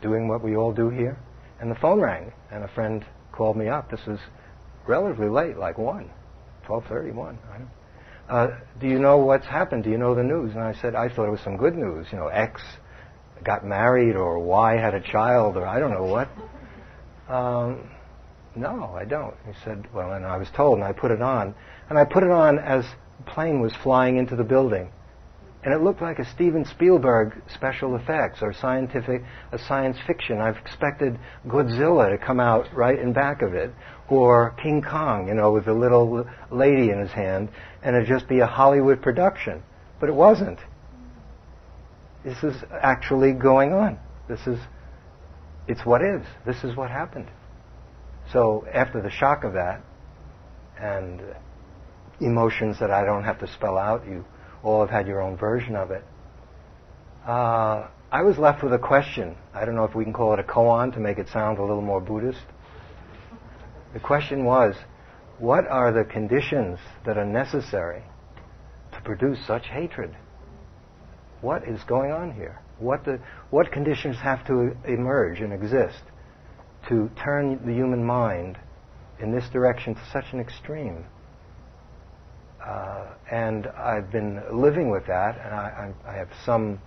[0.00, 1.18] doing what we all do here.
[1.60, 3.90] And the phone rang, and a friend called me up.
[3.90, 4.18] This was
[4.86, 6.10] relatively late, like 1,
[6.66, 7.36] 12.31.
[8.28, 8.48] Uh,
[8.80, 9.84] do you know what's happened?
[9.84, 10.52] Do you know the news?
[10.52, 12.06] And I said, I thought it was some good news.
[12.10, 12.60] You know, X
[13.44, 16.28] got married, or Y had a child, or I don't know what.
[17.32, 17.88] Um,
[18.56, 19.34] no, I don't.
[19.46, 21.54] He said, well, and I was told, and I put it on.
[21.88, 22.84] And I put it on as
[23.18, 24.90] the plane was flying into the building
[25.66, 30.38] and it looked like a Steven Spielberg special effects or scientific, a science fiction.
[30.38, 33.72] I've expected Godzilla to come out right in back of it,
[34.08, 37.48] or King Kong, you know, with a little lady in his hand,
[37.82, 39.60] and it'd just be a Hollywood production.
[39.98, 40.60] But it wasn't.
[42.24, 43.98] This is actually going on.
[44.28, 44.60] This is,
[45.66, 46.24] it's what is.
[46.46, 47.26] This is what happened.
[48.32, 49.80] So after the shock of that,
[50.78, 51.22] and
[52.20, 54.24] emotions that I don't have to spell out, you
[54.62, 56.04] all have had your own version of it.
[57.26, 59.36] Uh, I was left with a question.
[59.52, 61.62] I don't know if we can call it a koan to make it sound a
[61.62, 62.44] little more Buddhist.
[63.92, 64.74] The question was,
[65.38, 68.02] what are the conditions that are necessary
[68.92, 70.16] to produce such hatred?
[71.40, 72.60] What is going on here?
[72.78, 76.02] What, the, what conditions have to emerge and exist
[76.88, 78.58] to turn the human mind
[79.18, 81.04] in this direction to such an extreme?
[82.66, 86.80] Uh, and I've been living with that, and I, I, I, have some,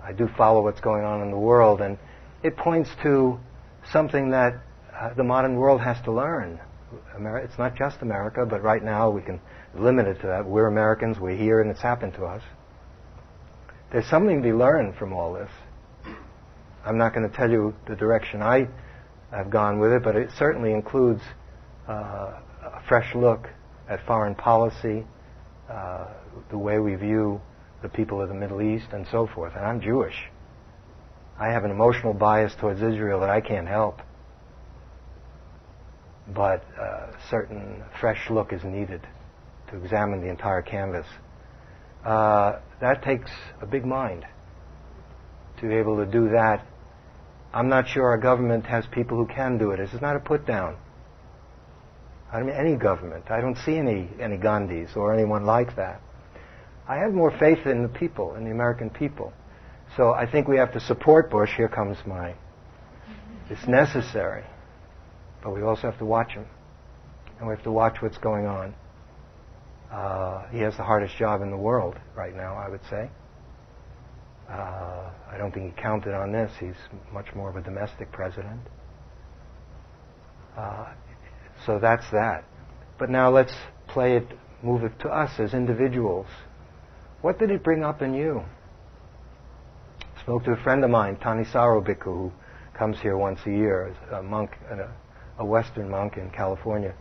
[0.00, 1.98] I do follow what's going on in the world, and
[2.44, 3.38] it points to
[3.90, 4.54] something that
[4.94, 6.60] uh, the modern world has to learn.
[7.16, 9.40] Ameri- it's not just America, but right now we can
[9.74, 10.46] limit it to that.
[10.46, 12.42] We're Americans, we're here, and it's happened to us.
[13.90, 15.50] There's something to be learned from all this.
[16.84, 18.68] I'm not going to tell you the direction I
[19.32, 21.22] have gone with it, but it certainly includes
[21.88, 23.48] uh, a fresh look
[23.88, 25.04] at foreign policy,
[25.70, 26.08] uh,
[26.50, 27.40] the way we view
[27.82, 29.52] the people of the Middle East, and so forth.
[29.54, 30.14] And I'm Jewish.
[31.38, 34.00] I have an emotional bias towards Israel that I can't help.
[36.34, 39.06] But a uh, certain fresh look is needed
[39.70, 41.06] to examine the entire canvas.
[42.04, 44.24] Uh, that takes a big mind
[45.60, 46.64] to be able to do that.
[47.52, 49.78] I'm not sure our government has people who can do it.
[49.78, 50.76] This is not a put down.
[52.32, 53.30] I don't mean, any government.
[53.30, 56.00] I don't see any, any Gandhis or anyone like that.
[56.88, 59.32] I have more faith in the people, in the American people.
[59.96, 61.50] So I think we have to support Bush.
[61.56, 62.34] Here comes my.
[63.48, 64.44] It's necessary.
[65.42, 66.46] But we also have to watch him.
[67.38, 68.74] And we have to watch what's going on.
[69.90, 73.08] Uh, he has the hardest job in the world right now, I would say.
[74.50, 76.50] Uh, I don't think he counted on this.
[76.58, 76.74] He's
[77.12, 78.60] much more of a domestic president.
[80.56, 80.86] Uh,
[81.64, 82.44] so that's that.
[82.98, 83.54] But now let's
[83.88, 84.26] play it,
[84.62, 86.26] move it to us as individuals.
[87.22, 88.42] What did it bring up in you?
[90.16, 92.32] I spoke to a friend of mine, Thanissaro Bhikkhu, who
[92.76, 94.88] comes here once a year, as a monk, a,
[95.38, 96.94] a Western monk in California,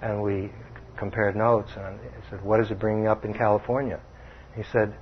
[0.00, 0.52] and we
[0.96, 1.70] compared notes.
[1.76, 4.00] And I said, "What is it bringing up in California?"
[4.54, 4.94] He said,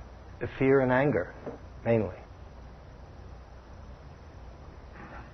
[0.57, 1.33] "Fear and anger,
[1.85, 2.15] mainly."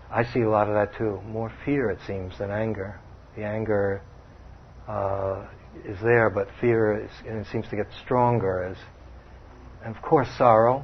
[0.09, 1.21] I see a lot of that too.
[1.27, 2.99] More fear, it seems, than anger.
[3.37, 4.01] The anger
[4.87, 5.45] uh,
[5.85, 8.77] is there, but fear is, and it seems to get stronger as,
[9.85, 10.83] and of course, sorrow.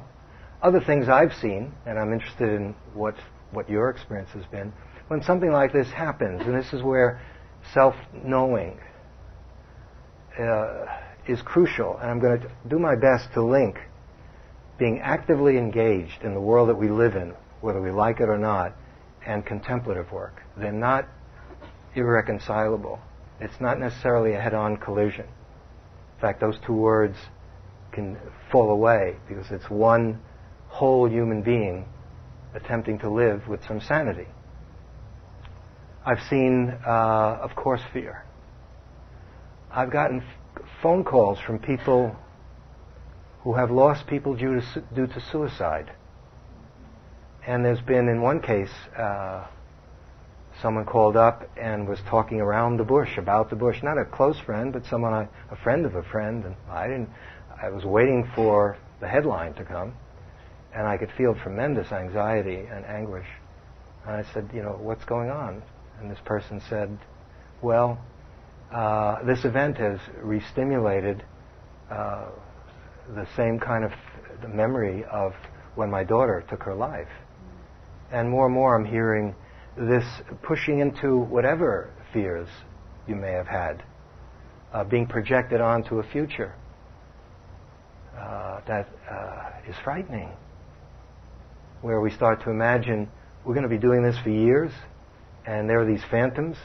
[0.62, 3.16] Other things I've seen, and I'm interested in what
[3.50, 4.72] what your experience has been,
[5.08, 7.20] when something like this happens, and this is where
[7.72, 8.78] self-knowing
[10.38, 10.86] uh,
[11.26, 13.78] is crucial, and I'm going to do my best to link
[14.78, 18.38] being actively engaged in the world that we live in, whether we like it or
[18.38, 18.76] not,
[19.26, 20.42] and contemplative work.
[20.56, 21.08] They're not
[21.94, 23.00] irreconcilable.
[23.40, 25.26] It's not necessarily a head-on collision.
[25.26, 27.16] In fact, those two words
[27.92, 28.18] can
[28.50, 30.20] fall away because it's one
[30.68, 31.86] whole human being
[32.54, 34.26] attempting to live with some sanity.
[36.06, 38.24] I've seen, uh, of course, fear.
[39.70, 42.14] I've gotten f- phone calls from people
[43.42, 45.92] who have lost people due to, su- due to suicide.
[47.46, 49.46] And there's been, in one case, uh,
[50.62, 53.82] someone called up and was talking around the bush about the bush.
[53.82, 56.44] Not a close friend, but someone, a friend of a friend.
[56.44, 57.10] And I didn't.
[57.62, 59.94] I was waiting for the headline to come,
[60.74, 63.26] and I could feel tremendous anxiety and anguish.
[64.06, 65.62] And I said, you know, what's going on?
[66.00, 66.98] And this person said,
[67.62, 67.98] well,
[68.72, 71.24] uh, this event has re-stimulated
[71.90, 72.26] uh,
[73.14, 73.92] the same kind of
[74.42, 75.32] the memory of
[75.74, 77.08] when my daughter took her life.
[78.10, 79.34] And more and more I'm hearing
[79.76, 80.04] this
[80.42, 82.48] pushing into whatever fears
[83.06, 83.82] you may have had,
[84.72, 86.54] uh, being projected onto a future
[88.16, 90.30] uh, that uh, is frightening,
[91.82, 93.08] where we start to imagine
[93.44, 94.70] we're going to be doing this for years,
[95.46, 96.56] and there are these phantoms.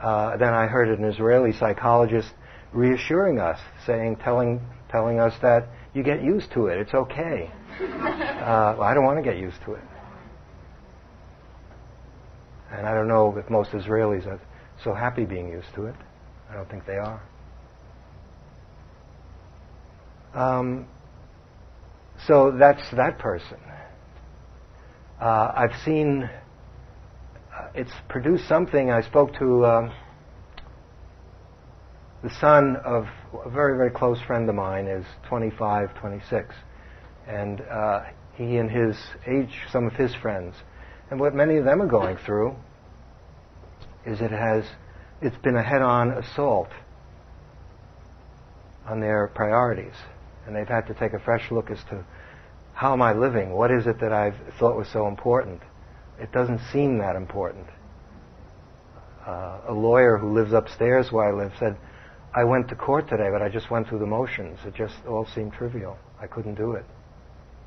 [0.00, 2.28] Uh, then I heard an Israeli psychologist
[2.72, 4.60] reassuring us, saying, telling,
[4.90, 6.78] telling us that you get used to it.
[6.78, 7.50] It's okay.
[8.38, 9.82] Uh, well, I don't want to get used to it.
[12.72, 14.40] And I don't know if most Israelis are
[14.82, 15.94] so happy being used to it.
[16.50, 17.22] I don't think they are.
[20.34, 20.86] Um,
[22.26, 23.58] so that's that person.
[25.20, 26.30] Uh, I've seen
[27.52, 28.90] uh, it's produced something.
[28.90, 29.92] I spoke to um,
[32.22, 33.06] the son of
[33.44, 36.54] a very, very close friend of mine, is 25, 26.
[37.26, 40.54] And uh, he and his age, some of his friends,
[41.10, 42.54] and what many of them are going through
[44.06, 44.64] is it has
[45.20, 46.68] it's been a head-on assault
[48.86, 49.94] on their priorities,
[50.46, 52.04] and they've had to take a fresh look as to
[52.74, 53.52] how am I living?
[53.52, 55.60] What is it that I've thought was so important?
[56.20, 57.66] It doesn't seem that important.
[59.26, 61.76] Uh, a lawyer who lives upstairs where I live said,
[62.34, 64.58] I went to court today, but I just went through the motions.
[64.64, 65.98] It just all seemed trivial.
[66.20, 66.84] I couldn't do it.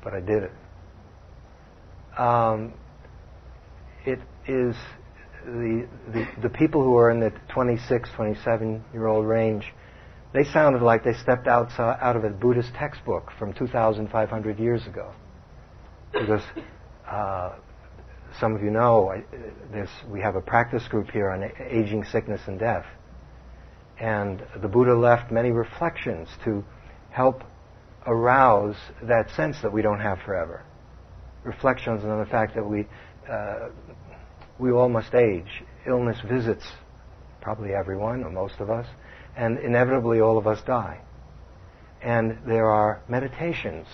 [0.02, 0.52] but I did it.
[2.18, 2.74] Um,
[4.06, 4.76] it is
[5.44, 9.72] the, the, the people who are in the 26, 27 year old range,
[10.32, 15.12] they sounded like they stepped outside, out of a Buddhist textbook from 2,500 years ago.
[16.12, 16.42] Because
[17.10, 17.54] uh,
[18.40, 19.22] some of you know,
[20.08, 22.86] we have a practice group here on aging, sickness, and death.
[24.00, 26.64] And the Buddha left many reflections to
[27.10, 27.42] help
[28.06, 30.64] arouse that sense that we don't have forever.
[31.44, 32.86] Reflections on the fact that we,
[33.28, 33.68] uh,
[34.58, 35.62] we all must age.
[35.86, 36.64] Illness visits
[37.40, 38.86] probably everyone, or most of us,
[39.36, 41.00] and inevitably all of us die.
[42.00, 43.86] And there are meditations,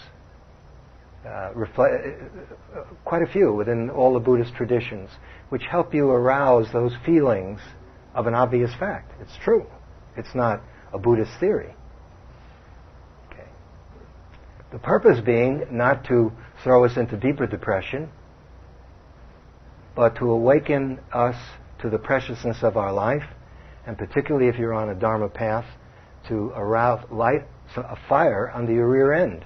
[1.26, 2.30] uh, refle-
[2.76, 5.10] uh, quite a few within all the Buddhist traditions,
[5.48, 7.60] which help you arouse those feelings
[8.14, 9.12] of an obvious fact.
[9.20, 9.66] It's true.
[10.16, 10.60] It's not
[10.92, 11.74] a Buddhist theory.
[13.30, 13.48] Okay.
[14.72, 18.10] The purpose being not to throw us into deeper depression,
[19.98, 21.34] but to awaken us
[21.80, 23.24] to the preciousness of our life,
[23.84, 25.64] and particularly if you're on a Dharma path,
[26.28, 29.44] to arouse, light a fire under your rear end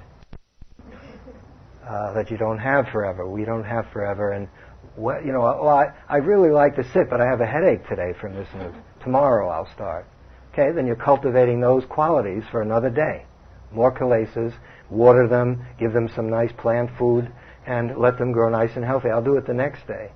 [1.89, 3.27] uh, that you don't have forever.
[3.27, 4.47] We don't have forever, and
[4.95, 7.89] what, you know, well, I, I really like to sit, but I have a headache
[7.89, 8.75] today from this news.
[9.03, 10.07] Tomorrow I'll start.
[10.53, 13.25] Okay, then you're cultivating those qualities for another day.
[13.71, 14.53] More kilesas,
[14.91, 17.33] water them, give them some nice plant food,
[17.67, 19.09] and let them grow nice and healthy.
[19.09, 20.11] I'll do it the next day.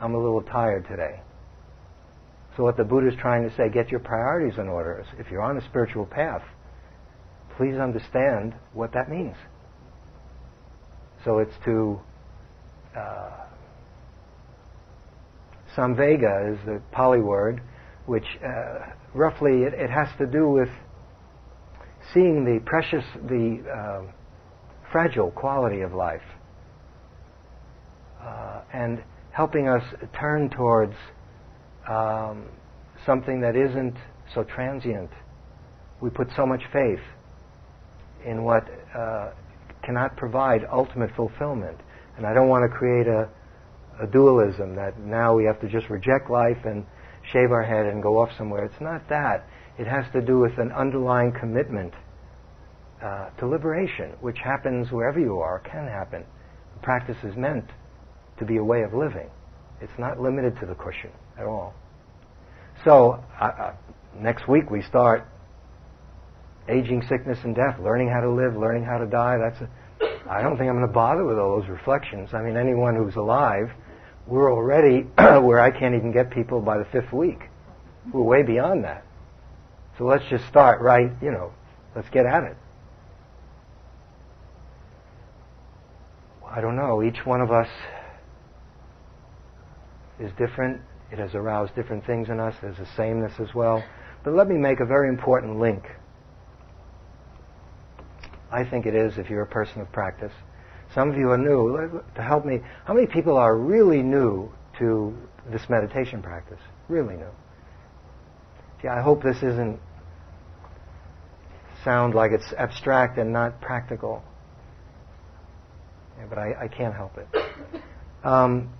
[0.00, 1.20] I'm a little tired today.
[2.56, 5.04] So what the Buddha is trying to say, get your priorities in order.
[5.18, 6.42] If you're on a spiritual path,
[7.56, 9.36] please understand what that means.
[11.24, 12.00] So it's to
[12.96, 13.30] uh,
[15.76, 17.60] samvega is the Pali word,
[18.06, 20.68] which uh, roughly it, it, has to do with
[22.12, 24.12] seeing the precious, the uh,
[24.92, 26.22] fragile quality of life,
[28.22, 29.02] uh, and
[29.34, 29.82] helping us
[30.18, 30.94] turn towards
[31.88, 32.46] um,
[33.04, 33.96] something that isn't
[34.32, 35.10] so transient.
[36.00, 37.00] We put so much faith
[38.24, 38.64] in what
[38.96, 39.30] uh,
[39.82, 41.78] cannot provide ultimate fulfillment.
[42.16, 43.28] And I don't want to create a,
[44.00, 46.86] a dualism that now we have to just reject life and
[47.32, 48.64] shave our head and go off somewhere.
[48.64, 49.48] It's not that.
[49.78, 51.92] It has to do with an underlying commitment
[53.02, 56.24] uh, to liberation, which happens wherever you are, can happen.
[56.74, 57.64] The practice is meant
[58.38, 59.30] to be a way of living.
[59.80, 61.74] It's not limited to the cushion at all.
[62.84, 63.22] So,
[64.18, 65.26] next week we start
[66.68, 69.38] aging, sickness, and death, learning how to live, learning how to die.
[69.38, 69.68] That's a,
[70.30, 72.30] I don't think I'm going to bother with all those reflections.
[72.32, 73.70] I mean, anyone who's alive,
[74.26, 77.40] we're already where I can't even get people by the fifth week.
[78.12, 79.04] We're way beyond that.
[79.98, 81.52] So let's just start right, you know,
[81.94, 82.56] let's get at it.
[86.46, 87.02] I don't know.
[87.02, 87.68] Each one of us
[90.24, 90.80] is different.
[91.12, 92.54] It has aroused different things in us.
[92.60, 93.84] There's a sameness as well.
[94.24, 95.84] But let me make a very important link.
[98.50, 100.32] I think it is if you're a person of practice.
[100.94, 102.02] Some of you are new.
[102.14, 105.16] To help me, how many people are really new to
[105.50, 106.60] this meditation practice?
[106.88, 107.30] Really new.
[108.80, 109.80] See, I hope this isn't
[111.84, 114.22] sound like it's abstract and not practical.
[116.18, 117.28] Yeah, but I, I, can't help it.
[118.22, 118.70] Um,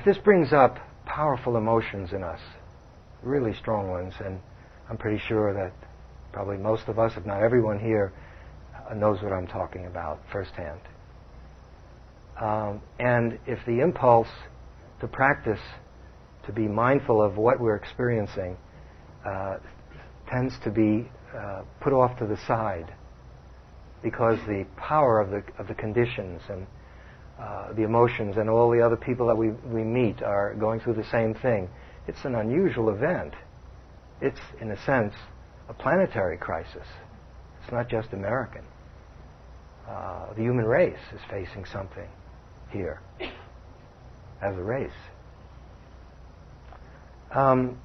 [0.00, 2.40] if this brings up powerful emotions in us,
[3.22, 4.40] really strong ones, and
[4.88, 5.72] I'm pretty sure that
[6.32, 8.10] probably most of us, if not everyone here,
[8.74, 10.80] uh, knows what I'm talking about firsthand.
[12.40, 14.30] Um, and if the impulse
[15.00, 15.60] to practice,
[16.46, 18.56] to be mindful of what we're experiencing,
[19.26, 19.58] uh,
[20.30, 22.94] tends to be uh, put off to the side
[24.02, 26.66] because the power of the, of the conditions and
[27.40, 30.94] uh, the emotions and all the other people that we, we meet are going through
[30.94, 31.70] the same thing.
[32.06, 33.32] It's an unusual event.
[34.20, 35.14] It's, in a sense,
[35.68, 36.86] a planetary crisis.
[37.62, 38.62] It's not just American.
[39.88, 42.08] Uh, the human race is facing something
[42.70, 43.00] here
[44.42, 44.90] as a race.
[47.34, 47.80] Um,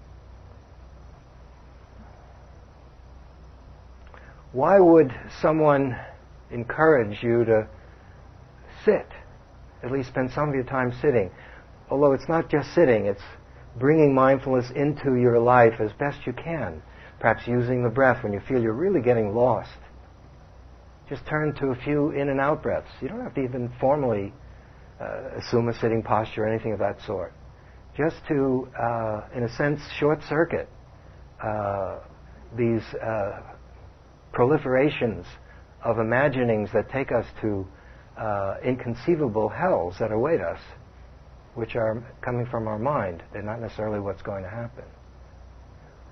[4.51, 5.97] why would someone
[6.51, 7.67] encourage you to
[8.83, 9.07] sit?
[9.83, 11.31] At least spend some of your time sitting.
[11.89, 13.21] Although it's not just sitting, it's
[13.77, 16.81] bringing mindfulness into your life as best you can.
[17.19, 19.77] Perhaps using the breath when you feel you're really getting lost.
[21.09, 22.89] Just turn to a few in and out breaths.
[23.01, 24.33] You don't have to even formally
[24.99, 27.33] uh, assume a sitting posture or anything of that sort.
[27.95, 30.67] Just to, uh, in a sense, short circuit
[31.43, 31.99] uh,
[32.57, 33.41] these uh,
[34.33, 35.25] proliferations
[35.83, 37.67] of imaginings that take us to
[38.17, 40.59] uh, inconceivable hells that await us,
[41.55, 43.23] which are coming from our mind.
[43.33, 44.85] They're not necessarily what's going to happen.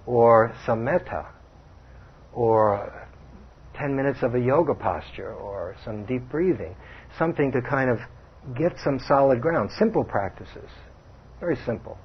[0.06, 1.28] Or some metta,
[2.34, 3.08] or
[3.76, 6.76] 10 minutes of a yoga posture, or some deep breathing.
[7.18, 7.99] Something to kind of
[8.58, 9.72] get some solid ground.
[9.78, 10.70] Simple practices.
[11.39, 11.97] Very simple.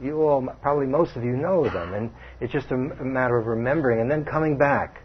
[0.00, 3.46] You all, probably most of you know them, and it's just a, a matter of
[3.46, 5.02] remembering and then coming back.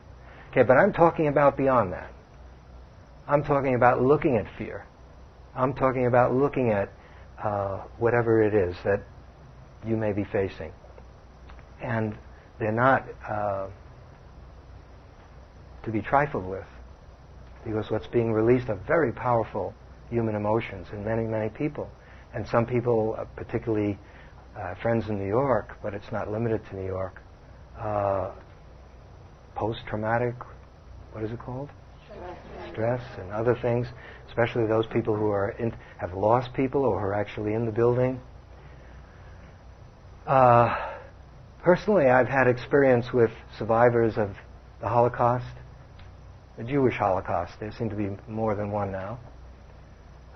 [0.51, 2.11] Okay, but I'm talking about beyond that.
[3.29, 4.87] I'm talking about looking at fear.
[5.55, 6.91] I'm talking about looking at
[7.43, 9.03] uh, whatever it is that
[9.87, 10.73] you may be facing.
[11.79, 12.17] And
[12.59, 13.67] they're not uh,
[15.83, 16.65] to be trifled with,
[17.63, 19.75] because what's being released are very powerful
[20.09, 21.87] human emotions in many, many people.
[22.33, 23.99] And some people, uh, particularly
[24.57, 27.21] uh, friends in New York, but it's not limited to New York,
[27.79, 28.31] uh,
[29.53, 30.33] post-traumatic,
[31.11, 31.69] what is it called?
[32.71, 33.87] Stress and other things,
[34.27, 37.71] especially those people who are in, have lost people or who are actually in the
[37.71, 38.19] building.
[40.25, 40.75] Uh,
[41.63, 44.29] personally, I've had experience with survivors of
[44.81, 45.55] the Holocaust,
[46.57, 47.53] the Jewish Holocaust.
[47.59, 49.19] There seem to be more than one now.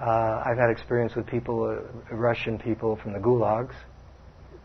[0.02, 3.76] Uh, I've had experience with people, uh, Russian people from the gulags,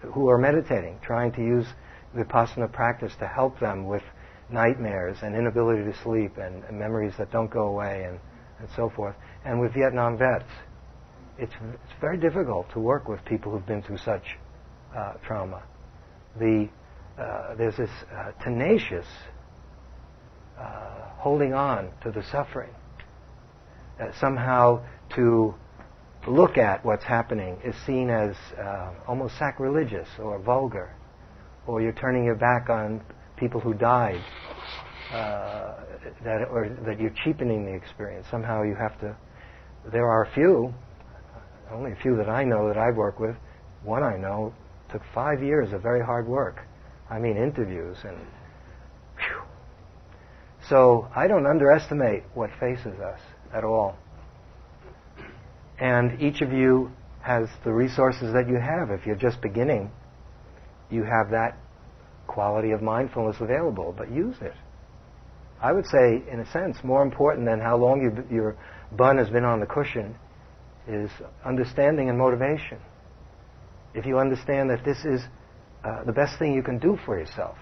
[0.01, 1.66] who are meditating, trying to use
[2.14, 4.03] the vipassana practice to help them with
[4.51, 8.18] nightmares and inability to sleep and, and memories that don't go away and,
[8.61, 9.14] and so forth.
[9.44, 10.51] And with Vietnam vets,
[11.38, 14.38] it's, it's very difficult to work with people who've been through such
[14.96, 15.62] uh, trauma.
[16.38, 16.68] The,
[17.18, 19.07] uh, there's this uh, tenacious
[20.59, 22.70] uh, holding on to the suffering.
[24.20, 24.82] somehow
[25.14, 25.55] to
[26.26, 30.94] look at what's happening is seen as uh, almost sacrilegious or vulgar,
[31.66, 33.01] or you're turning your back on
[33.39, 34.20] people who died,
[35.12, 35.74] uh,
[36.24, 38.26] that or that you're cheapening the experience.
[38.30, 39.16] Somehow you have to.
[39.93, 40.74] There are a few,
[41.70, 43.36] only a few that I know that I've worked with.
[43.84, 44.53] One I know
[44.91, 46.61] took five years of very hard work.
[47.11, 48.16] I mean interviews and.
[48.16, 49.43] Whew.
[50.68, 53.20] So I don't underestimate what faces us
[53.55, 53.97] at all.
[55.78, 56.91] And each of you
[57.22, 58.91] has the resources that you have.
[58.91, 59.91] If you're just beginning,
[60.91, 61.57] you have that
[62.29, 64.55] quality of mindfulness available, but use it.
[65.61, 68.57] I would say, in a sense, more important than how long you, your
[68.93, 70.14] bun has been on the cushion
[70.87, 71.11] is
[71.45, 72.79] understanding and motivation.
[73.95, 75.22] If you understand that this is
[75.85, 77.57] uh, the best thing you can do for yourself.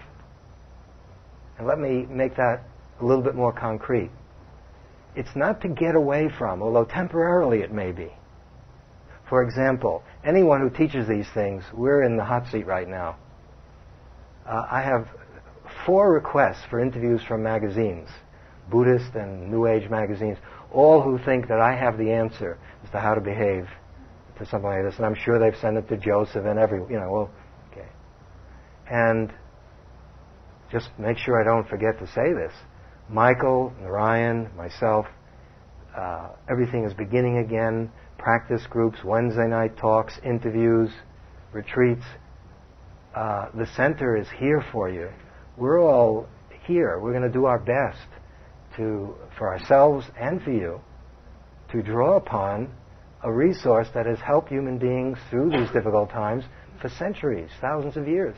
[1.57, 2.61] And let me make that
[3.01, 4.11] a little bit more concrete.
[5.15, 8.11] It's not to get away from, although temporarily it may be.
[9.27, 13.17] For example, anyone who teaches these things, we're in the hot seat right now
[14.47, 15.07] uh, I have
[15.85, 18.09] four requests for interviews from magazines,
[18.69, 20.37] Buddhist and New Age magazines,
[20.71, 23.67] all who think that I have the answer as to how to behave
[24.37, 24.95] to something like this.
[24.97, 27.29] And I'm sure they've sent it to Joseph and every, you know, well,
[27.71, 27.87] okay.
[28.89, 29.33] And
[30.71, 32.53] just make sure I don't forget to say this.
[33.09, 35.05] Michael, Narayan, myself,
[35.97, 37.91] uh, everything is beginning again.
[38.17, 40.89] Practice groups, Wednesday night talks, interviews,
[41.53, 42.03] retreats
[43.15, 45.09] uh, the center is here for you.
[45.57, 46.27] We're all
[46.65, 46.99] here.
[46.99, 48.07] We're going to do our best
[48.77, 50.79] to, for ourselves and for you,
[51.71, 52.69] to draw upon
[53.23, 56.43] a resource that has helped human beings through these difficult times
[56.81, 58.35] for centuries, thousands of years.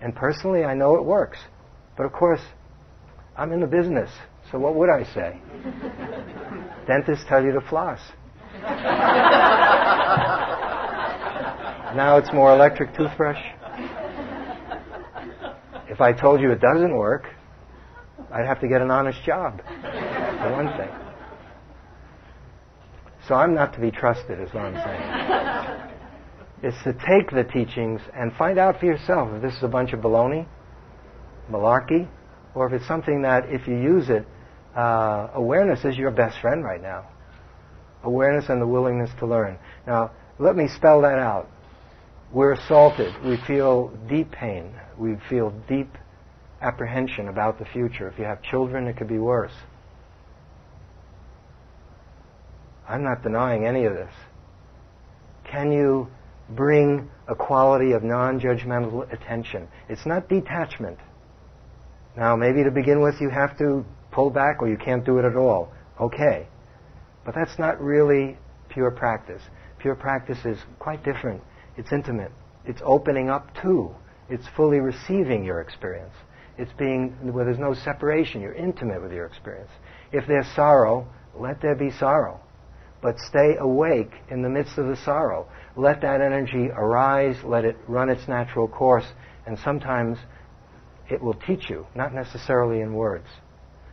[0.00, 1.38] And personally, I know it works.
[1.96, 2.40] But of course,
[3.36, 4.10] I'm in the business,
[4.50, 5.40] so what would I say?
[6.86, 8.00] Dentists tell you to floss.
[11.94, 13.38] Now it's more electric toothbrush.
[15.88, 17.26] If I told you it doesn't work,
[18.32, 20.90] I'd have to get an honest job, for one thing.
[23.28, 25.92] So I'm not to be trusted, is what I'm saying.
[26.64, 29.92] It's to take the teachings and find out for yourself if this is a bunch
[29.92, 30.48] of baloney,
[31.48, 32.08] malarkey,
[32.56, 34.26] or if it's something that, if you use it,
[34.76, 37.06] uh, awareness is your best friend right now.
[38.02, 39.58] Awareness and the willingness to learn.
[39.86, 41.50] Now, let me spell that out.
[42.34, 43.14] We're assaulted.
[43.24, 44.74] We feel deep pain.
[44.98, 45.88] We feel deep
[46.60, 48.08] apprehension about the future.
[48.08, 49.52] If you have children, it could be worse.
[52.88, 54.12] I'm not denying any of this.
[55.44, 56.08] Can you
[56.50, 59.68] bring a quality of non judgmental attention?
[59.88, 60.98] It's not detachment.
[62.16, 65.24] Now, maybe to begin with, you have to pull back or you can't do it
[65.24, 65.72] at all.
[66.00, 66.48] Okay.
[67.24, 68.36] But that's not really
[68.70, 69.42] pure practice.
[69.78, 71.40] Pure practice is quite different.
[71.76, 72.32] It's intimate.
[72.64, 73.94] It's opening up to.
[74.28, 76.14] It's fully receiving your experience.
[76.56, 78.40] It's being where there's no separation.
[78.40, 79.70] You're intimate with your experience.
[80.12, 82.40] If there's sorrow, let there be sorrow.
[83.02, 85.48] But stay awake in the midst of the sorrow.
[85.76, 89.06] Let that energy arise, let it run its natural course,
[89.46, 90.16] and sometimes
[91.10, 93.26] it will teach you, not necessarily in words.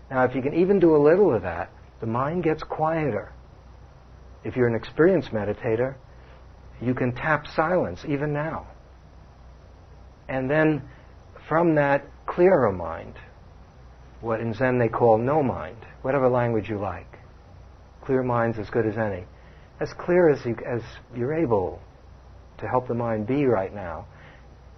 [0.09, 3.33] Now, if you can even do a little of that, the mind gets quieter.
[4.43, 5.95] If you're an experienced meditator,
[6.81, 8.67] you can tap silence even now.
[10.27, 10.81] And then
[11.47, 13.15] from that clearer mind,
[14.21, 17.19] what in Zen they call no mind, whatever language you like.
[18.03, 19.25] Clear mind's as good as any.
[19.79, 20.81] As clear as, you, as
[21.15, 21.79] you're able
[22.59, 24.05] to help the mind be right now,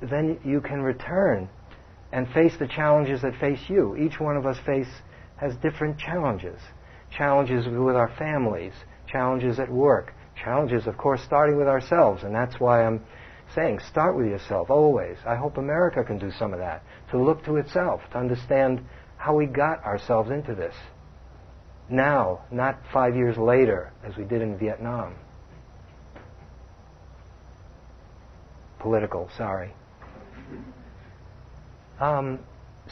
[0.02, 1.50] then you can return
[2.12, 3.96] and face the challenges that face you.
[3.98, 4.90] Each one of us face
[5.38, 6.60] has different challenges.
[7.16, 8.74] Challenges with our families,
[9.08, 13.02] challenges at work, challenges, of course, starting with ourselves, and that's why I'm
[13.56, 15.18] saying start with yourself always.
[15.26, 18.84] I hope America can do some of that, to look to itself, to understand
[19.18, 20.76] how we got ourselves into this.
[21.90, 25.16] Now, not five years later, as we did in Vietnam.
[28.80, 29.74] Political, sorry.
[32.00, 32.40] Um,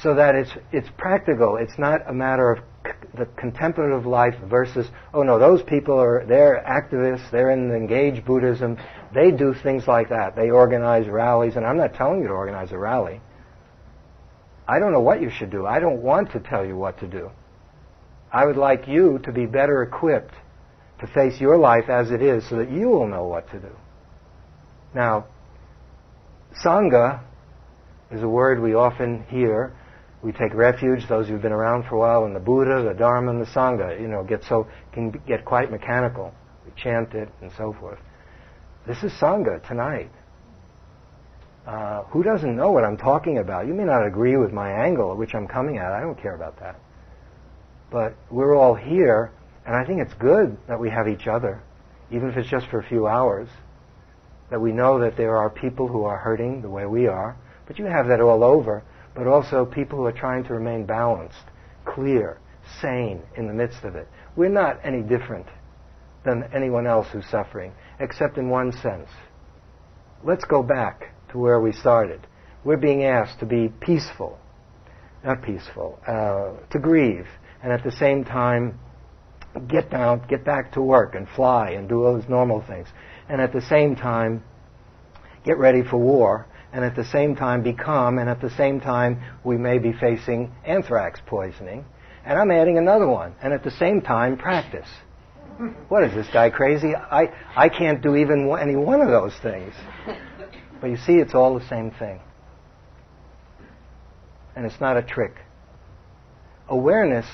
[0.02, 1.58] so that it's, it's practical.
[1.58, 2.64] It's not a matter of
[3.18, 8.78] the contemplative life versus, oh no, those people are, they're activists, they're in engaged Buddhism,
[9.14, 10.36] they do things like that.
[10.36, 13.22] They organize rallies, and I'm not telling you to organize a rally.
[14.68, 15.66] I don't know what you should do.
[15.66, 17.30] I don't want to tell you what to do.
[18.32, 20.34] I would like you to be better equipped
[21.02, 23.76] to face your life as it is so that you will know what to do.
[24.96, 25.26] Now,
[26.64, 27.22] Sangha
[28.12, 29.74] is a word we often hear
[30.24, 33.32] we take refuge, those who've been around for a while, in the Buddha, the Dharma,
[33.32, 34.00] and the Sangha.
[34.00, 36.34] You know, get so can get quite mechanical.
[36.66, 38.00] We chant it and so forth.
[38.88, 40.12] This is Sangha tonight.
[41.66, 43.68] Uh, who doesn't know what I'm talking about?
[43.68, 45.92] You may not agree with my angle at which I'm coming at.
[45.92, 46.80] I don't care about that.
[47.92, 49.32] But we're all here,
[49.66, 51.62] and I think it's good that we have each other,
[52.12, 53.48] even if it's just for a few hours.
[54.50, 57.80] That we know that there are people who are hurting the way we are, but
[57.80, 58.84] you have that all over
[59.16, 61.46] but also people who are trying to remain balanced,
[61.86, 62.40] clear,
[62.82, 64.08] sane in the midst of it.
[64.36, 65.48] We're not any different
[66.24, 69.10] than anyone else who's suffering, except in one sense.
[70.24, 72.28] Let's go back to where we started.
[72.64, 74.38] We're being asked to be peaceful,
[75.24, 77.28] not peaceful, uh, to grieve,
[77.64, 78.80] and at the same time
[79.68, 82.88] get down, get back to work and fly and do all those normal things.
[83.28, 84.44] And at the same time,
[85.44, 89.22] get ready for war and at the same time become, and at the same time
[89.44, 91.86] we may be facing anthrax poisoning.
[92.26, 94.88] And I'm adding another one, and at the same time practice.
[95.90, 96.96] What is this guy crazy?
[96.96, 99.74] I, I can't do even any one of those things.
[100.80, 102.20] But you see, it's all the same thing.
[104.56, 105.36] And it's not a trick.
[106.68, 107.28] Awareness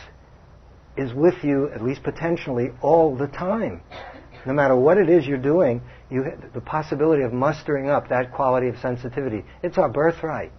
[0.98, 3.82] is with you, at least potentially, all the time.
[4.46, 6.24] No matter what it is you're doing, you
[6.54, 9.44] the possibility of mustering up that quality of sensitivity.
[9.64, 10.52] It's our birthright.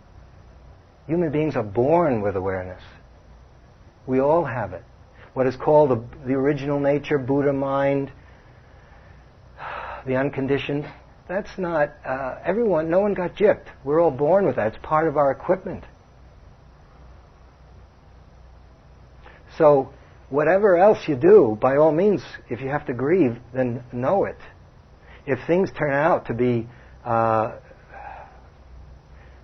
[1.06, 2.82] Human beings are born with awareness.
[4.06, 4.84] We all have it.
[5.34, 8.10] What is called the, the original nature, Buddha mind,
[10.06, 10.86] the unconditioned,
[11.28, 13.66] that's not, uh, everyone, no one got gypped.
[13.84, 14.68] We're all born with that.
[14.68, 15.84] It's part of our equipment.
[19.58, 19.92] So,
[20.30, 24.38] whatever else you do, by all means, if you have to grieve, then know it
[25.28, 26.66] if things turn out to be
[27.04, 27.52] uh,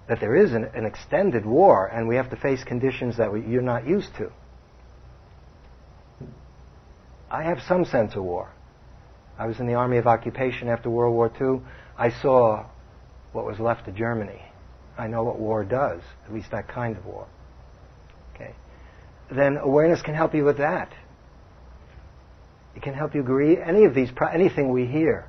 [0.09, 3.43] that there is an, an, extended war and we have to face conditions that we,
[3.43, 4.32] you're not used to.
[7.30, 8.51] I have some sense of war.
[9.39, 11.61] I was in the Army of Occupation after World War II.
[11.99, 12.66] I saw
[13.32, 14.41] what was left of Germany.
[14.97, 17.26] I know what war does, at least that kind of war.
[19.31, 20.93] Then awareness can help you with that.
[22.77, 25.29] It can help you agree any of these, anything we hear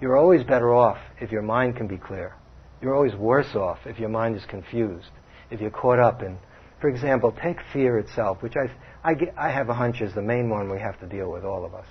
[0.00, 2.34] you're always better off if your mind can be clear.
[2.80, 5.10] You're always worse off if your mind is confused,
[5.50, 6.38] if you're caught up in,
[6.80, 8.70] for example, take fear itself, which I,
[9.04, 11.66] I, I have a hunch is the main one we have to deal with, all
[11.66, 11.84] of us.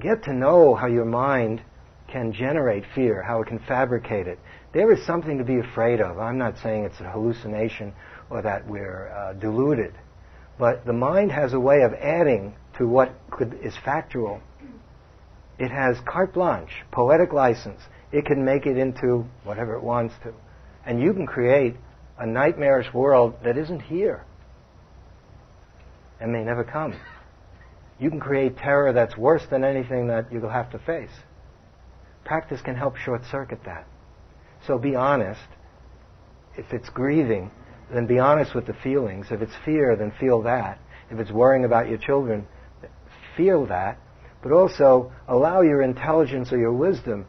[0.00, 1.60] Get to know how your mind
[2.08, 4.38] can generate fear, how it can fabricate it.
[4.72, 6.18] There is something to be afraid of.
[6.18, 7.92] I'm not saying it's a hallucination
[8.30, 9.94] or that we're uh, deluded,
[10.58, 14.40] but the mind has a way of adding to what could, is factual
[15.58, 17.80] it has carte blanche, poetic license.
[18.10, 20.32] It can make it into whatever it wants to.
[20.84, 21.76] And you can create
[22.18, 24.24] a nightmarish world that isn't here
[26.20, 26.94] and may never come.
[27.98, 31.10] you can create terror that's worse than anything that you'll have to face.
[32.24, 33.86] Practice can help short circuit that.
[34.66, 35.46] So be honest.
[36.56, 37.50] If it's grieving,
[37.92, 39.26] then be honest with the feelings.
[39.30, 40.78] If it's fear, then feel that.
[41.10, 42.46] If it's worrying about your children,
[43.36, 43.98] feel that.
[44.42, 47.26] But also allow your intelligence or your wisdom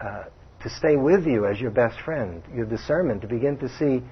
[0.00, 0.24] uh,
[0.62, 4.02] to stay with you as your best friend, your discernment, to begin to see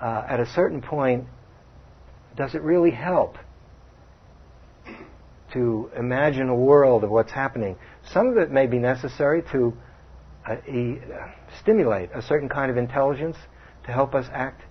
[0.00, 1.26] uh, at a certain point,
[2.36, 3.36] does it really help
[5.52, 7.76] to imagine a world of what's happening?
[8.12, 9.74] Some of it may be necessary to
[10.48, 11.00] uh, e-
[11.60, 13.36] stimulate a certain kind of intelligence
[13.84, 14.62] to help us act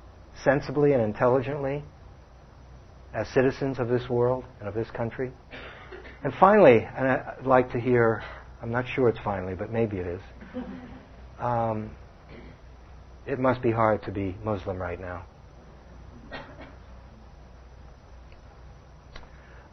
[0.44, 1.84] sensibly and intelligently
[3.14, 5.32] as citizens of this world and of this country.
[6.24, 8.24] And finally, and I'd like to hear,
[8.62, 10.22] I'm not sure it's finally, but maybe it is.
[11.40, 11.92] Um,
[13.26, 15.26] it must be hard to be Muslim right now.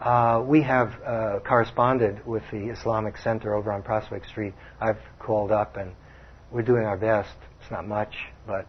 [0.00, 4.54] Uh, we have uh, corresponded with the Islamic Center over on Prospect Street.
[4.80, 5.92] I've called up and
[6.52, 7.34] we're doing our best.
[7.60, 8.14] It's not much,
[8.46, 8.66] but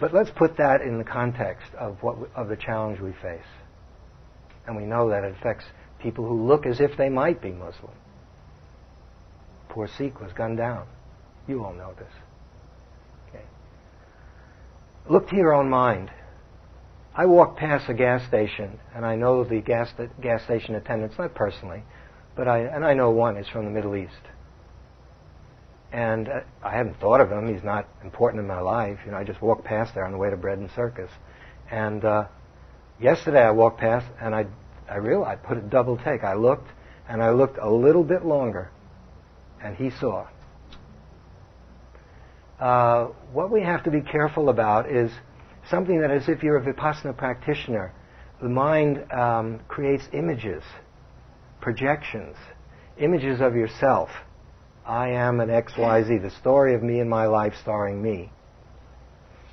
[0.00, 3.46] but let's put that in the context of what of the challenge we face.
[4.66, 5.64] And we know that it affects
[6.00, 7.92] people who look as if they might be Muslim.
[9.68, 10.86] Poor Sikh was gunned down.
[11.46, 12.12] You all know this.
[13.28, 13.44] Okay.
[15.08, 16.10] Look to your own mind.
[17.16, 21.34] I walk past a gas station, and I know the gas, gas station attendants, not
[21.34, 21.84] personally,
[22.34, 24.12] but I, and I know one is from the Middle East.
[25.94, 27.54] And uh, I hadn't thought of him.
[27.54, 28.98] He's not important in my life.
[29.06, 31.08] You know, I just walked past there on the way to Bread and Circus.
[31.70, 32.24] And uh,
[33.00, 34.46] yesterday I walked past, and I,
[34.90, 36.24] I realized, I put a double take.
[36.24, 36.66] I looked,
[37.08, 38.70] and I looked a little bit longer,
[39.62, 40.26] and he saw.
[42.58, 45.12] Uh, what we have to be careful about is
[45.70, 47.92] something that, as if you're a Vipassana practitioner,
[48.42, 50.64] the mind um, creates images,
[51.60, 52.34] projections,
[52.98, 54.08] images of yourself.
[54.86, 58.30] I am an XYZ, the story of me and my life starring me.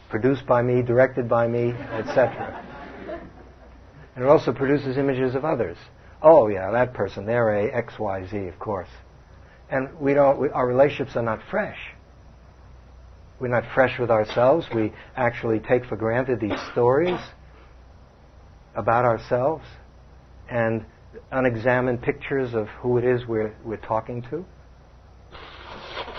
[0.10, 2.66] Produced by me, directed by me, etc.
[4.16, 5.78] And it also produces images of others.
[6.22, 8.90] Oh, yeah, that person, they're a XYZ, of course.
[9.70, 11.80] And we don't, we, our relationships are not fresh.
[13.40, 14.68] We're not fresh with ourselves.
[14.76, 17.20] We actually take for granted these stories
[18.76, 19.64] about ourselves
[20.50, 20.86] and
[21.32, 24.46] unexamined pictures of who it is we're, we're talking to.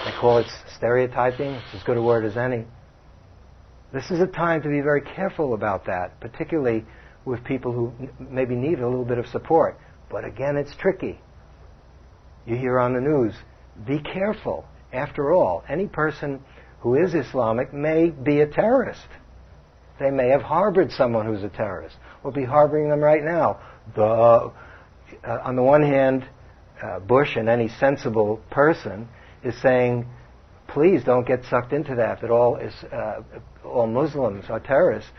[0.05, 0.46] I call it
[0.76, 1.53] stereotyping.
[1.53, 2.64] It's as good a word as any.
[3.92, 6.84] This is a time to be very careful about that, particularly
[7.24, 9.78] with people who maybe need a little bit of support.
[10.11, 11.20] But again, it's tricky.
[12.46, 13.34] You hear on the news,
[13.86, 14.64] be careful.
[14.92, 16.42] After all, any person
[16.80, 19.07] who is Islamic may be a terrorist.
[20.00, 23.61] They may have harbored someone who's a terrorist, or be harboring them right now.
[23.94, 24.53] The, uh,
[25.44, 26.26] on the one hand,
[26.82, 29.09] uh, Bush and any sensible person
[29.45, 30.07] is saying,
[30.68, 33.22] please don't get sucked into that, that all, is, uh,
[33.64, 35.11] all Muslims are terrorists.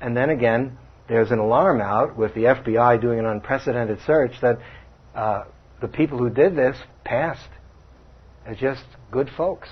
[0.00, 4.58] And then again, there's an alarm out with the FBI doing an unprecedented search that
[5.14, 5.44] uh,
[5.80, 7.48] the people who did this passed
[8.44, 9.68] as just good folks.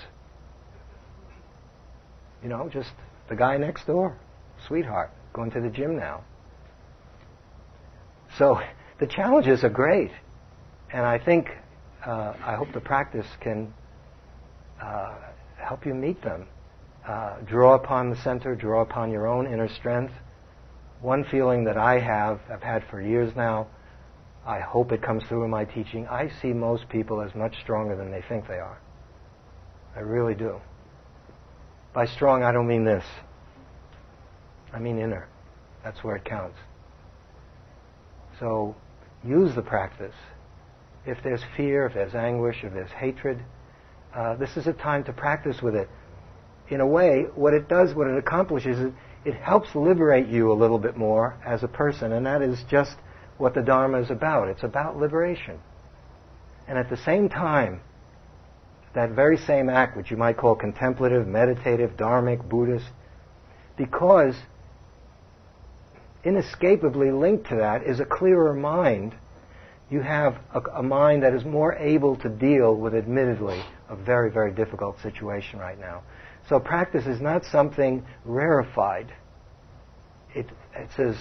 [2.43, 2.91] You know, just
[3.29, 4.17] the guy next door,
[4.69, 6.25] sweetheart, going to the gym now.
[8.39, 8.61] So
[9.01, 10.11] the challenges are great,
[10.93, 11.49] and I think
[12.05, 13.73] uh, I hope the practice can
[14.85, 15.15] uh,
[15.57, 16.47] help you meet them.
[17.07, 20.13] Uh, draw upon the center, draw upon your own inner strength.
[21.01, 23.67] One feeling that I have, I've had for years now,
[24.47, 26.07] I hope it comes through in my teaching.
[26.09, 28.79] I see most people as much stronger than they think they are.
[29.97, 30.61] I really do.
[31.95, 33.05] By strong, I don't mean this.
[34.73, 35.29] I mean inner.
[35.83, 36.59] That's where it counts.
[38.41, 38.75] So
[39.23, 40.15] use the practice.
[41.07, 43.43] If there's fear, if there's anguish, if there's hatred,
[44.15, 45.89] uh, this is a time to practice with it.
[46.69, 48.93] In a way, what it does, what it accomplishes, is
[49.25, 52.97] it helps liberate you a little bit more as a person, and that is just
[53.39, 54.49] what the Dharma is about.
[54.49, 55.59] It's about liberation.
[56.69, 57.81] And at the same time,
[58.95, 62.91] that very same act, which you might call contemplative, meditative, dharmic, Buddhist,
[63.77, 64.37] because
[66.25, 69.15] inescapably linked to that is a clearer mind.
[69.91, 74.31] You have a, a, mind that is more able to deal with, admittedly, a very,
[74.31, 76.03] very difficult situation right now.
[76.49, 79.13] So practice is not something rarefied.
[80.35, 81.17] It, it says,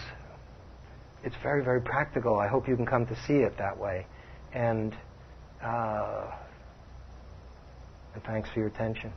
[1.24, 2.40] it's very, very practical.
[2.40, 4.08] I hope you can come to see it that way.
[4.54, 4.96] And
[5.64, 6.32] uh,
[8.14, 9.12] and thanks for your attention.